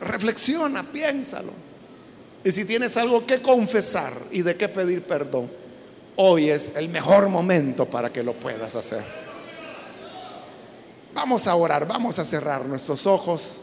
Reflexiona, 0.00 0.84
piénsalo. 0.84 1.52
Y 2.44 2.50
si 2.52 2.64
tienes 2.64 2.96
algo 2.96 3.26
que 3.26 3.40
confesar 3.40 4.12
y 4.30 4.42
de 4.42 4.56
qué 4.56 4.68
pedir 4.68 5.02
perdón, 5.02 5.50
hoy 6.16 6.50
es 6.50 6.76
el 6.76 6.88
mejor 6.88 7.28
momento 7.28 7.86
para 7.86 8.12
que 8.12 8.22
lo 8.22 8.34
puedas 8.34 8.76
hacer. 8.76 9.02
Vamos 11.14 11.46
a 11.46 11.54
orar, 11.54 11.86
vamos 11.86 12.18
a 12.18 12.24
cerrar 12.24 12.64
nuestros 12.64 13.06
ojos 13.06 13.58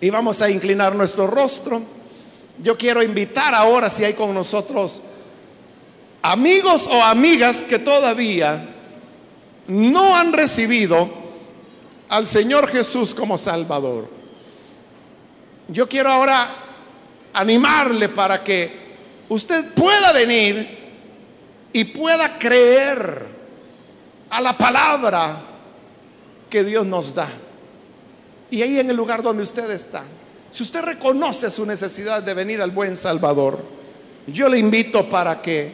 y 0.00 0.10
vamos 0.10 0.42
a 0.42 0.50
inclinar 0.50 0.94
nuestro 0.94 1.26
rostro. 1.26 1.82
Yo 2.58 2.76
quiero 2.76 3.02
invitar 3.02 3.54
ahora 3.54 3.88
si 3.88 4.04
hay 4.04 4.14
con 4.14 4.34
nosotros 4.34 5.00
amigos 6.22 6.88
o 6.88 7.02
amigas 7.02 7.62
que 7.62 7.78
todavía 7.78 8.68
no 9.68 10.16
han 10.16 10.32
recibido 10.32 11.08
al 12.08 12.26
Señor 12.26 12.68
Jesús 12.68 13.14
como 13.14 13.38
Salvador. 13.38 14.08
Yo 15.68 15.88
quiero 15.88 16.10
ahora 16.10 16.48
animarle 17.32 18.08
para 18.08 18.42
que 18.42 18.86
usted 19.28 19.74
pueda 19.74 20.12
venir 20.12 20.86
y 21.72 21.84
pueda 21.84 22.38
creer 22.38 23.26
a 24.30 24.40
la 24.40 24.56
palabra 24.56 25.45
que 26.56 26.64
Dios 26.64 26.86
nos 26.86 27.14
da. 27.14 27.28
Y 28.50 28.62
ahí 28.62 28.80
en 28.80 28.88
el 28.88 28.96
lugar 28.96 29.22
donde 29.22 29.42
usted 29.42 29.70
está, 29.72 30.02
si 30.50 30.62
usted 30.62 30.80
reconoce 30.80 31.50
su 31.50 31.66
necesidad 31.66 32.22
de 32.22 32.32
venir 32.32 32.62
al 32.62 32.70
buen 32.70 32.96
Salvador, 32.96 33.62
yo 34.26 34.48
le 34.48 34.58
invito 34.58 35.06
para 35.06 35.42
que 35.42 35.70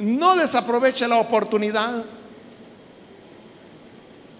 no 0.00 0.36
desaproveche 0.36 1.08
la 1.08 1.16
oportunidad. 1.16 2.04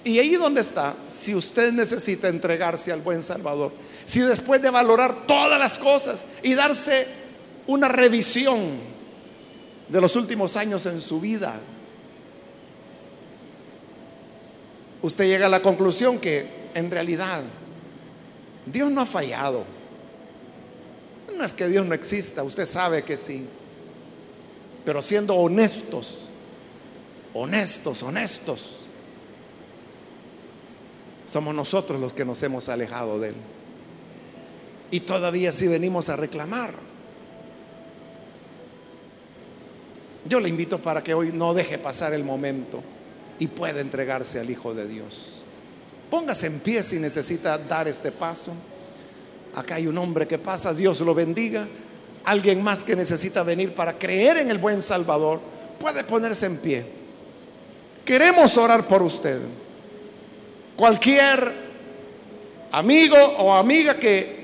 Y 0.04 0.18
ahí 0.18 0.34
donde 0.36 0.60
está, 0.60 0.94
si 1.08 1.34
usted 1.34 1.72
necesita 1.72 2.28
entregarse 2.28 2.92
al 2.92 3.00
buen 3.00 3.22
Salvador, 3.22 3.72
si 4.04 4.20
después 4.20 4.60
de 4.60 4.68
valorar 4.68 5.26
todas 5.26 5.58
las 5.58 5.78
cosas 5.78 6.26
y 6.42 6.52
darse 6.52 7.06
una 7.68 7.88
revisión 7.88 8.68
de 9.88 9.98
los 9.98 10.14
últimos 10.14 10.56
años 10.56 10.84
en 10.84 11.00
su 11.00 11.18
vida, 11.18 11.58
usted 15.02 15.26
llega 15.26 15.46
a 15.46 15.50
la 15.50 15.62
conclusión 15.62 16.18
que 16.18 16.46
en 16.74 16.90
realidad 16.90 17.42
Dios 18.66 18.90
no 18.90 19.00
ha 19.00 19.06
fallado. 19.06 19.64
No 21.36 21.44
es 21.44 21.52
que 21.52 21.68
Dios 21.68 21.86
no 21.86 21.94
exista, 21.94 22.42
usted 22.42 22.66
sabe 22.66 23.02
que 23.02 23.16
sí. 23.16 23.46
Pero 24.84 25.02
siendo 25.02 25.34
honestos, 25.34 26.28
honestos, 27.34 28.02
honestos, 28.02 28.86
somos 31.26 31.54
nosotros 31.54 32.00
los 32.00 32.12
que 32.12 32.24
nos 32.24 32.42
hemos 32.42 32.68
alejado 32.68 33.20
de 33.20 33.28
Él. 33.28 33.34
Y 34.90 35.00
todavía 35.00 35.52
sí 35.52 35.68
venimos 35.68 36.08
a 36.08 36.16
reclamar. 36.16 36.72
Yo 40.24 40.40
le 40.40 40.48
invito 40.48 40.80
para 40.80 41.02
que 41.02 41.14
hoy 41.14 41.30
no 41.32 41.54
deje 41.54 41.78
pasar 41.78 42.14
el 42.14 42.24
momento 42.24 42.82
y 43.38 43.46
pueda 43.46 43.80
entregarse 43.80 44.40
al 44.40 44.50
Hijo 44.50 44.74
de 44.74 44.86
Dios. 44.86 45.42
Póngase 46.10 46.46
en 46.46 46.60
pie 46.60 46.82
si 46.82 46.98
necesita 46.98 47.58
dar 47.58 47.86
este 47.86 48.10
paso. 48.10 48.52
Acá 49.54 49.76
hay 49.76 49.86
un 49.86 49.98
hombre 49.98 50.26
que 50.26 50.38
pasa, 50.38 50.72
Dios 50.72 51.00
lo 51.00 51.14
bendiga. 51.14 51.66
Alguien 52.24 52.62
más 52.62 52.84
que 52.84 52.96
necesita 52.96 53.42
venir 53.42 53.74
para 53.74 53.98
creer 53.98 54.38
en 54.38 54.50
el 54.50 54.58
buen 54.58 54.80
Salvador, 54.80 55.40
puede 55.78 56.04
ponerse 56.04 56.46
en 56.46 56.56
pie. 56.58 56.84
Queremos 58.04 58.56
orar 58.56 58.86
por 58.86 59.02
usted. 59.02 59.40
Cualquier 60.76 61.52
amigo 62.72 63.16
o 63.16 63.54
amiga 63.54 63.94
que 63.94 64.38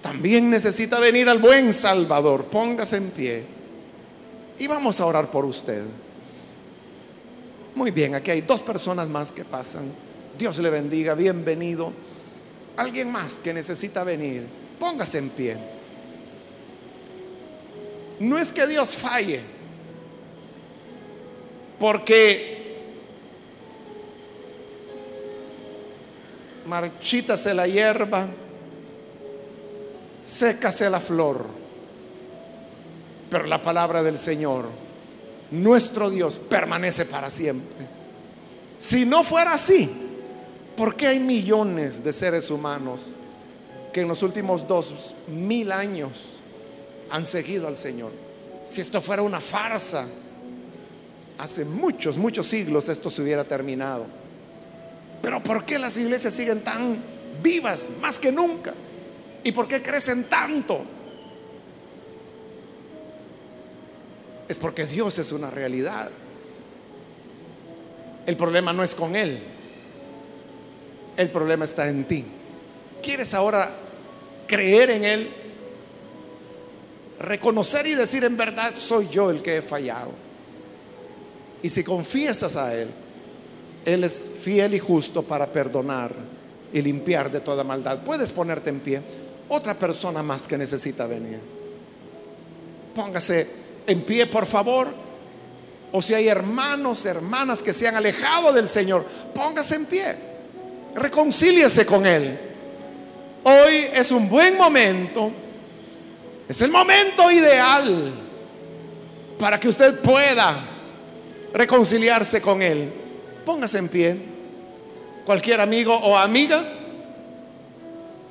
también 0.00 0.48
necesita 0.50 0.98
venir 1.00 1.28
al 1.28 1.38
buen 1.38 1.72
Salvador, 1.72 2.44
póngase 2.44 2.96
en 2.96 3.10
pie. 3.10 3.44
Y 4.58 4.66
vamos 4.66 5.00
a 5.00 5.06
orar 5.06 5.30
por 5.30 5.44
usted. 5.44 5.82
Muy 7.78 7.92
bien, 7.92 8.16
aquí 8.16 8.32
hay 8.32 8.40
dos 8.40 8.60
personas 8.60 9.08
más 9.08 9.30
que 9.30 9.44
pasan. 9.44 9.84
Dios 10.36 10.58
le 10.58 10.68
bendiga, 10.68 11.14
bienvenido. 11.14 11.92
Alguien 12.76 13.12
más 13.12 13.34
que 13.34 13.54
necesita 13.54 14.02
venir, 14.02 14.44
póngase 14.80 15.18
en 15.18 15.30
pie. 15.30 15.56
No 18.18 18.36
es 18.36 18.50
que 18.50 18.66
Dios 18.66 18.96
falle, 18.96 19.42
porque 21.78 22.80
marchítase 26.66 27.54
la 27.54 27.68
hierba, 27.68 28.26
sécase 30.24 30.90
la 30.90 30.98
flor, 30.98 31.46
pero 33.30 33.44
la 33.44 33.62
palabra 33.62 34.02
del 34.02 34.18
Señor, 34.18 34.64
nuestro 35.50 36.10
Dios, 36.10 36.38
permanece 36.38 37.04
para 37.06 37.30
siempre. 37.30 37.86
Si 38.78 39.04
no 39.04 39.24
fuera 39.24 39.54
así, 39.54 39.90
¿Por 40.78 40.94
qué 40.94 41.08
hay 41.08 41.18
millones 41.18 42.04
de 42.04 42.12
seres 42.12 42.52
humanos 42.52 43.08
que 43.92 44.02
en 44.02 44.06
los 44.06 44.22
últimos 44.22 44.68
dos 44.68 45.16
mil 45.26 45.72
años 45.72 46.38
han 47.10 47.26
seguido 47.26 47.66
al 47.66 47.76
Señor? 47.76 48.12
Si 48.64 48.80
esto 48.80 49.00
fuera 49.00 49.22
una 49.22 49.40
farsa, 49.40 50.06
hace 51.36 51.64
muchos, 51.64 52.16
muchos 52.16 52.46
siglos 52.46 52.88
esto 52.88 53.10
se 53.10 53.22
hubiera 53.22 53.42
terminado. 53.42 54.06
Pero 55.20 55.42
¿por 55.42 55.64
qué 55.64 55.80
las 55.80 55.96
iglesias 55.96 56.32
siguen 56.32 56.62
tan 56.62 57.02
vivas 57.42 57.88
más 58.00 58.20
que 58.20 58.30
nunca? 58.30 58.72
¿Y 59.42 59.50
por 59.50 59.66
qué 59.66 59.82
crecen 59.82 60.28
tanto? 60.28 60.82
Es 64.48 64.58
porque 64.58 64.86
Dios 64.86 65.18
es 65.18 65.32
una 65.32 65.50
realidad. 65.50 66.10
El 68.26 68.36
problema 68.36 68.72
no 68.72 68.82
es 68.82 68.94
con 68.94 69.16
Él, 69.16 69.40
el 71.16 71.30
problema 71.30 71.64
está 71.64 71.88
en 71.88 72.04
ti. 72.04 72.24
¿Quieres 73.02 73.32
ahora 73.34 73.70
creer 74.46 74.90
en 74.90 75.04
Él? 75.04 75.30
Reconocer 77.20 77.86
y 77.86 77.94
decir 77.94 78.24
en 78.24 78.36
verdad, 78.36 78.74
soy 78.76 79.08
yo 79.08 79.30
el 79.30 79.42
que 79.42 79.56
he 79.56 79.62
fallado. 79.62 80.12
Y 81.62 81.68
si 81.70 81.82
confiesas 81.82 82.54
a 82.56 82.74
Él, 82.74 82.88
Él 83.84 84.04
es 84.04 84.30
fiel 84.42 84.74
y 84.74 84.78
justo 84.78 85.22
para 85.22 85.46
perdonar 85.46 86.14
y 86.72 86.82
limpiar 86.82 87.30
de 87.30 87.40
toda 87.40 87.64
maldad. 87.64 88.04
Puedes 88.04 88.30
ponerte 88.32 88.70
en 88.70 88.80
pie. 88.80 89.02
Otra 89.48 89.74
persona 89.74 90.22
más 90.22 90.46
que 90.46 90.58
necesita 90.58 91.06
venir. 91.06 91.40
Póngase 92.94 93.46
en 93.88 94.02
pie, 94.02 94.26
por 94.26 94.46
favor. 94.46 94.86
O 95.90 96.00
si 96.00 96.14
hay 96.14 96.28
hermanos, 96.28 97.04
hermanas 97.06 97.62
que 97.62 97.72
se 97.72 97.88
han 97.88 97.96
alejado 97.96 98.52
del 98.52 98.68
Señor, 98.68 99.04
póngase 99.34 99.74
en 99.74 99.86
pie 99.86 100.28
reconcíliese 100.94 101.86
con 101.86 102.06
Él. 102.06 102.38
Hoy 103.44 103.86
es 103.94 104.10
un 104.10 104.28
buen 104.28 104.56
momento, 104.56 105.30
es 106.48 106.60
el 106.60 106.70
momento 106.70 107.30
ideal 107.30 108.14
para 109.38 109.58
que 109.58 109.68
usted 109.68 110.00
pueda 110.00 110.56
reconciliarse 111.52 112.42
con 112.42 112.60
Él. 112.60 112.92
Póngase 113.44 113.78
en 113.78 113.88
pie. 113.88 114.16
Cualquier 115.24 115.60
amigo 115.60 115.94
o 115.94 116.16
amiga, 116.16 116.64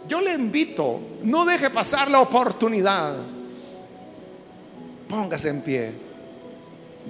yo 0.08 0.20
le 0.20 0.34
invito, 0.34 1.00
no 1.24 1.46
deje 1.46 1.70
pasar 1.70 2.10
la 2.10 2.20
oportunidad. 2.20 3.16
Póngase 5.10 5.50
en 5.50 5.62
pie. 5.62 5.92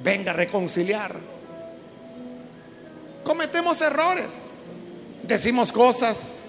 Venga 0.04 0.32
a 0.32 0.36
reconciliar. 0.36 1.16
Cometemos 3.24 3.82
errores. 3.82 4.52
Decimos 5.24 5.72
cosas 5.72 6.40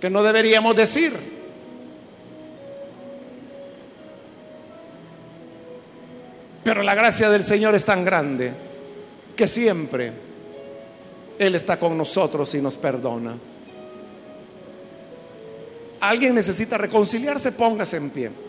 que 0.00 0.10
no 0.10 0.22
deberíamos 0.22 0.74
decir. 0.74 1.12
Pero 6.64 6.82
la 6.82 6.94
gracia 6.94 7.30
del 7.30 7.44
Señor 7.44 7.74
es 7.74 7.84
tan 7.84 8.04
grande 8.04 8.52
que 9.36 9.46
siempre 9.46 10.12
Él 11.38 11.54
está 11.54 11.78
con 11.78 11.96
nosotros 11.96 12.54
y 12.54 12.60
nos 12.60 12.76
perdona. 12.76 13.38
Alguien 16.00 16.34
necesita 16.34 16.76
reconciliarse, 16.78 17.52
póngase 17.52 17.96
en 17.96 18.10
pie. 18.10 18.47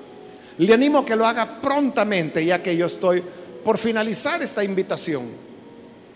Le 0.60 0.74
animo 0.74 1.00
a 1.00 1.06
que 1.06 1.16
lo 1.16 1.26
haga 1.26 1.60
prontamente, 1.62 2.46
ya 2.46 2.62
que 2.62 2.78
yo 2.78 2.86
estoy 2.86 3.24
por 3.64 3.78
finalizar 3.78 4.42
esta 4.42 4.64
invitación. 4.64 5.26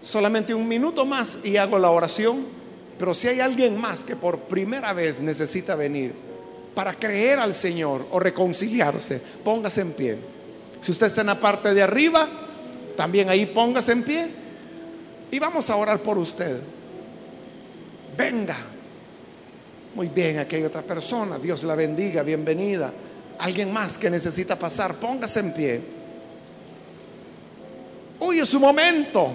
Solamente 0.01 0.53
un 0.53 0.67
minuto 0.67 1.05
más 1.05 1.39
y 1.43 1.57
hago 1.57 1.79
la 1.79 1.89
oración 1.89 2.63
pero 2.97 3.13
si 3.13 3.27
hay 3.27 3.39
alguien 3.39 3.79
más 3.79 4.03
que 4.03 4.15
por 4.15 4.39
primera 4.39 4.93
vez 4.93 5.21
necesita 5.21 5.75
venir 5.75 6.13
para 6.75 6.93
creer 6.93 7.39
al 7.39 7.53
Señor 7.53 8.07
o 8.11 8.19
reconciliarse, 8.19 9.21
póngase 9.43 9.81
en 9.81 9.91
pie. 9.91 10.17
Si 10.81 10.91
usted 10.91 11.07
está 11.07 11.21
en 11.21 11.27
la 11.27 11.39
parte 11.39 11.73
de 11.73 11.81
arriba, 11.81 12.27
también 12.95 13.29
ahí 13.29 13.45
póngase 13.45 13.91
en 13.91 14.03
pie. 14.03 14.27
Y 15.31 15.39
vamos 15.39 15.69
a 15.69 15.75
orar 15.75 15.99
por 15.99 16.17
usted. 16.17 16.59
Venga. 18.17 18.57
Muy 19.95 20.07
bien, 20.07 20.39
aquí 20.39 20.55
hay 20.55 20.63
otra 20.63 20.81
persona. 20.81 21.37
Dios 21.37 21.63
la 21.63 21.75
bendiga, 21.75 22.23
bienvenida. 22.23 22.91
Alguien 23.43 23.73
más 23.73 23.97
que 23.97 24.09
necesita 24.09 24.57
pasar, 24.57 24.95
póngase 24.95 25.41
en 25.41 25.53
pie. 25.53 25.81
Hoy 28.19 28.39
es 28.39 28.47
su 28.47 28.57
momento. 28.57 29.33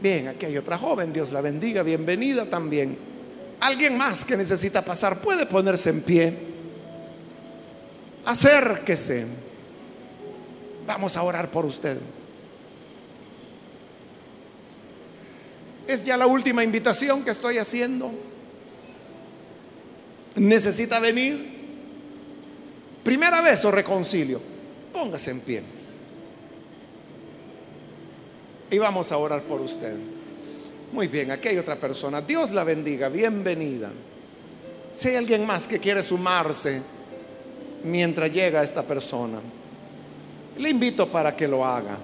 Bien, 0.00 0.28
aquí 0.28 0.46
hay 0.46 0.56
otra 0.56 0.78
joven, 0.78 1.12
Dios 1.12 1.32
la 1.32 1.40
bendiga, 1.40 1.82
bienvenida 1.82 2.48
también. 2.48 2.96
Alguien 3.58 3.98
más 3.98 4.24
que 4.24 4.36
necesita 4.36 4.82
pasar 4.82 5.20
puede 5.20 5.46
ponerse 5.46 5.90
en 5.90 6.02
pie. 6.02 6.32
Acérquese. 8.24 9.26
Vamos 10.86 11.16
a 11.16 11.24
orar 11.24 11.50
por 11.50 11.66
usted. 11.66 11.98
Es 15.88 16.04
ya 16.04 16.16
la 16.16 16.28
última 16.28 16.62
invitación 16.62 17.24
que 17.24 17.32
estoy 17.32 17.58
haciendo. 17.58 18.12
¿Necesita 20.36 20.98
venir? 20.98 21.52
Primera 23.02 23.40
vez 23.42 23.64
o 23.64 23.70
reconcilio. 23.70 24.40
Póngase 24.92 25.30
en 25.30 25.40
pie. 25.40 25.62
Y 28.70 28.78
vamos 28.78 29.12
a 29.12 29.18
orar 29.18 29.42
por 29.42 29.60
usted. 29.60 29.96
Muy 30.92 31.08
bien, 31.08 31.30
aquí 31.30 31.48
hay 31.48 31.58
otra 31.58 31.76
persona. 31.76 32.20
Dios 32.20 32.52
la 32.52 32.64
bendiga, 32.64 33.08
bienvenida. 33.08 33.90
Si 34.92 35.08
hay 35.08 35.16
alguien 35.16 35.46
más 35.46 35.66
que 35.66 35.78
quiere 35.78 36.02
sumarse 36.02 36.82
mientras 37.84 38.30
llega 38.32 38.62
esta 38.62 38.82
persona, 38.82 39.40
le 40.58 40.68
invito 40.68 41.10
para 41.10 41.34
que 41.34 41.48
lo 41.48 41.64
haga. 41.64 41.98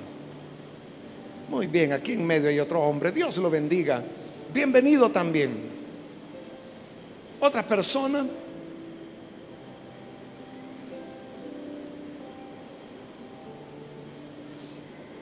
Muy 1.49 1.66
bien, 1.66 1.93
aquí 1.93 2.12
en 2.12 2.26
medio 2.26 2.49
hay 2.49 2.61
otro 2.61 2.81
hombre. 2.83 3.12
Dios 3.12 3.37
lo 3.39 3.51
bendiga. 3.51 4.03
Bienvenido 4.53 5.11
también. 5.11 5.68
Otra 7.41 7.62
persona. 7.62 8.26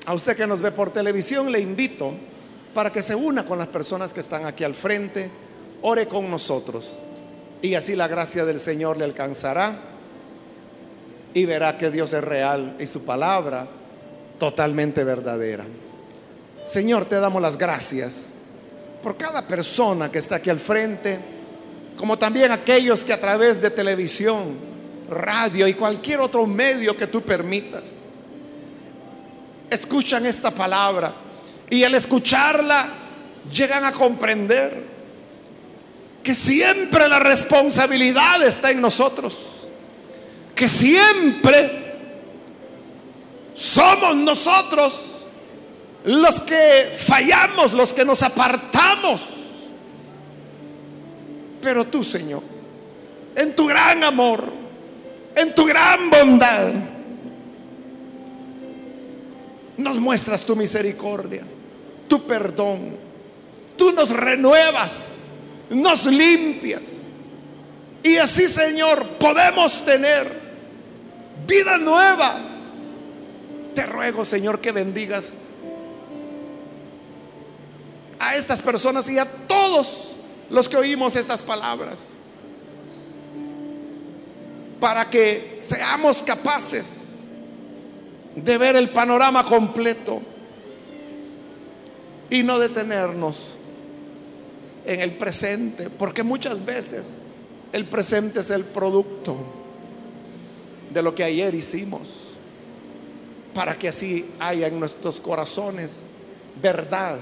A 0.07 0.15
usted 0.15 0.37
que 0.37 0.47
nos 0.47 0.61
ve 0.61 0.71
por 0.71 0.91
televisión, 0.91 1.51
le 1.51 1.59
invito 1.59 2.13
para 2.73 2.93
que 2.93 3.03
se 3.03 3.15
una 3.15 3.45
con 3.45 3.59
las 3.59 3.69
personas 3.69 4.15
que 4.15 4.21
están 4.21 4.45
aquí 4.47 4.63
al 4.63 4.75
frente, 4.75 5.31
ore 5.83 6.07
con 6.07 6.31
nosotros 6.31 6.97
y 7.63 7.75
así 7.75 7.97
la 7.97 8.07
gracia 8.07 8.45
del 8.45 8.61
Señor 8.61 8.97
le 8.97 9.05
alcanzará 9.05 9.75
y 11.35 11.45
verá 11.45 11.77
que 11.77 11.91
Dios 11.91 12.13
es 12.13 12.23
real 12.23 12.77
y 12.79 12.87
su 12.87 13.05
palabra 13.05 13.67
totalmente 14.39 15.05
verdadera. 15.05 15.65
Señor, 16.65 17.07
te 17.07 17.17
damos 17.17 17.43
las 17.43 17.59
gracias 17.59 18.35
por 19.03 19.17
cada 19.17 19.47
persona 19.47 20.11
que 20.11 20.19
está 20.19 20.37
aquí 20.37 20.51
al 20.51 20.61
frente, 20.61 21.19
como 21.97 22.19
también 22.19 22.53
aquellos 22.53 23.03
que 23.03 23.13
a 23.13 23.21
través 23.21 23.61
de 23.61 23.71
televisión, 23.71 24.57
radio 25.09 25.67
y 25.67 25.75
cualquier 25.75 26.21
otro 26.21 26.47
medio 26.47 26.97
que 26.97 27.07
tú 27.07 27.23
permitas, 27.23 27.99
escuchan 29.71 30.27
esta 30.27 30.51
palabra 30.51 31.13
y 31.71 31.85
al 31.85 31.95
escucharla 31.95 32.87
llegan 33.53 33.85
a 33.85 33.93
comprender 33.93 34.85
que 36.23 36.35
siempre 36.35 37.09
la 37.09 37.19
responsabilidad 37.19 38.43
está 38.43 38.71
en 38.71 38.81
nosotros, 38.81 39.37
que 40.55 40.69
siempre 40.69 41.95
somos 43.55 44.17
nosotros 44.17 45.13
los 46.05 46.41
que 46.41 46.97
fallamos, 46.99 47.73
los 47.73 47.93
que 47.93 48.05
nos 48.05 48.23
apartamos. 48.23 49.21
Pero 51.67 51.85
tú, 51.85 52.05
Señor, 52.05 52.45
en 53.35 53.57
tu 53.57 53.67
gran 53.67 54.05
amor, 54.05 54.45
en 55.35 55.53
tu 55.53 55.65
gran 55.65 56.09
bondad, 56.09 56.73
nos 59.77 59.99
muestras 59.99 60.45
tu 60.45 60.55
misericordia, 60.55 61.43
tu 62.07 62.23
perdón. 62.23 62.97
Tú 63.77 63.91
nos 63.91 64.11
renuevas, 64.11 65.25
nos 65.69 66.07
limpias. 66.07 67.07
Y 68.01 68.17
así, 68.19 68.47
Señor, 68.47 69.05
podemos 69.19 69.85
tener 69.85 70.31
vida 71.49 71.79
nueva. 71.79 72.39
Te 73.75 73.85
ruego, 73.87 74.25
Señor, 74.25 74.61
que 74.61 74.71
bendigas 74.71 75.35
a 78.21 78.37
estas 78.37 78.63
personas 78.63 79.11
y 79.11 79.19
a 79.19 79.25
todos 79.49 80.06
los 80.51 80.69
que 80.69 80.77
oímos 80.77 81.17
estas 81.17 81.43
palabras. 81.43 82.15
Para 84.81 85.09
que 85.09 85.57
seamos 85.59 86.23
capaces 86.23 87.25
de 88.35 88.59
ver 88.59 88.77
el 88.77 88.91
panorama 88.91 89.43
completo 89.43 90.21
y 92.29 92.43
no 92.43 92.59
detenernos 92.59 93.55
en 94.85 95.01
el 95.01 95.13
presente, 95.13 95.89
porque 95.91 96.23
muchas 96.23 96.65
veces 96.65 97.17
el 97.73 97.87
presente 97.87 98.41
es 98.41 98.51
el 98.51 98.65
producto 98.65 99.37
de 100.93 101.03
lo 101.03 101.15
que 101.15 101.25
ayer 101.25 101.55
hicimos, 101.55 102.29
para 103.55 103.77
que 103.77 103.89
así 103.89 104.31
haya 104.39 104.67
en 104.67 104.79
nuestros 104.79 105.21
corazones 105.21 106.03
verdad 106.61 107.19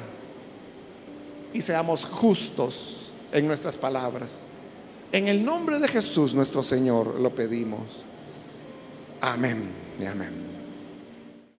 y 1.53 1.61
seamos 1.61 2.05
justos 2.05 3.03
en 3.35 3.47
nuestras 3.47 3.76
palabras. 3.76 4.47
En 5.12 5.28
el 5.28 5.45
nombre 5.45 5.78
de 5.78 5.89
Jesús 5.89 6.35
nuestro 6.35 6.62
Señor 6.62 7.20
lo 7.20 7.35
pedimos. 7.35 8.07
Amén 9.20 9.70
y 10.01 10.07
amén. 10.07 10.53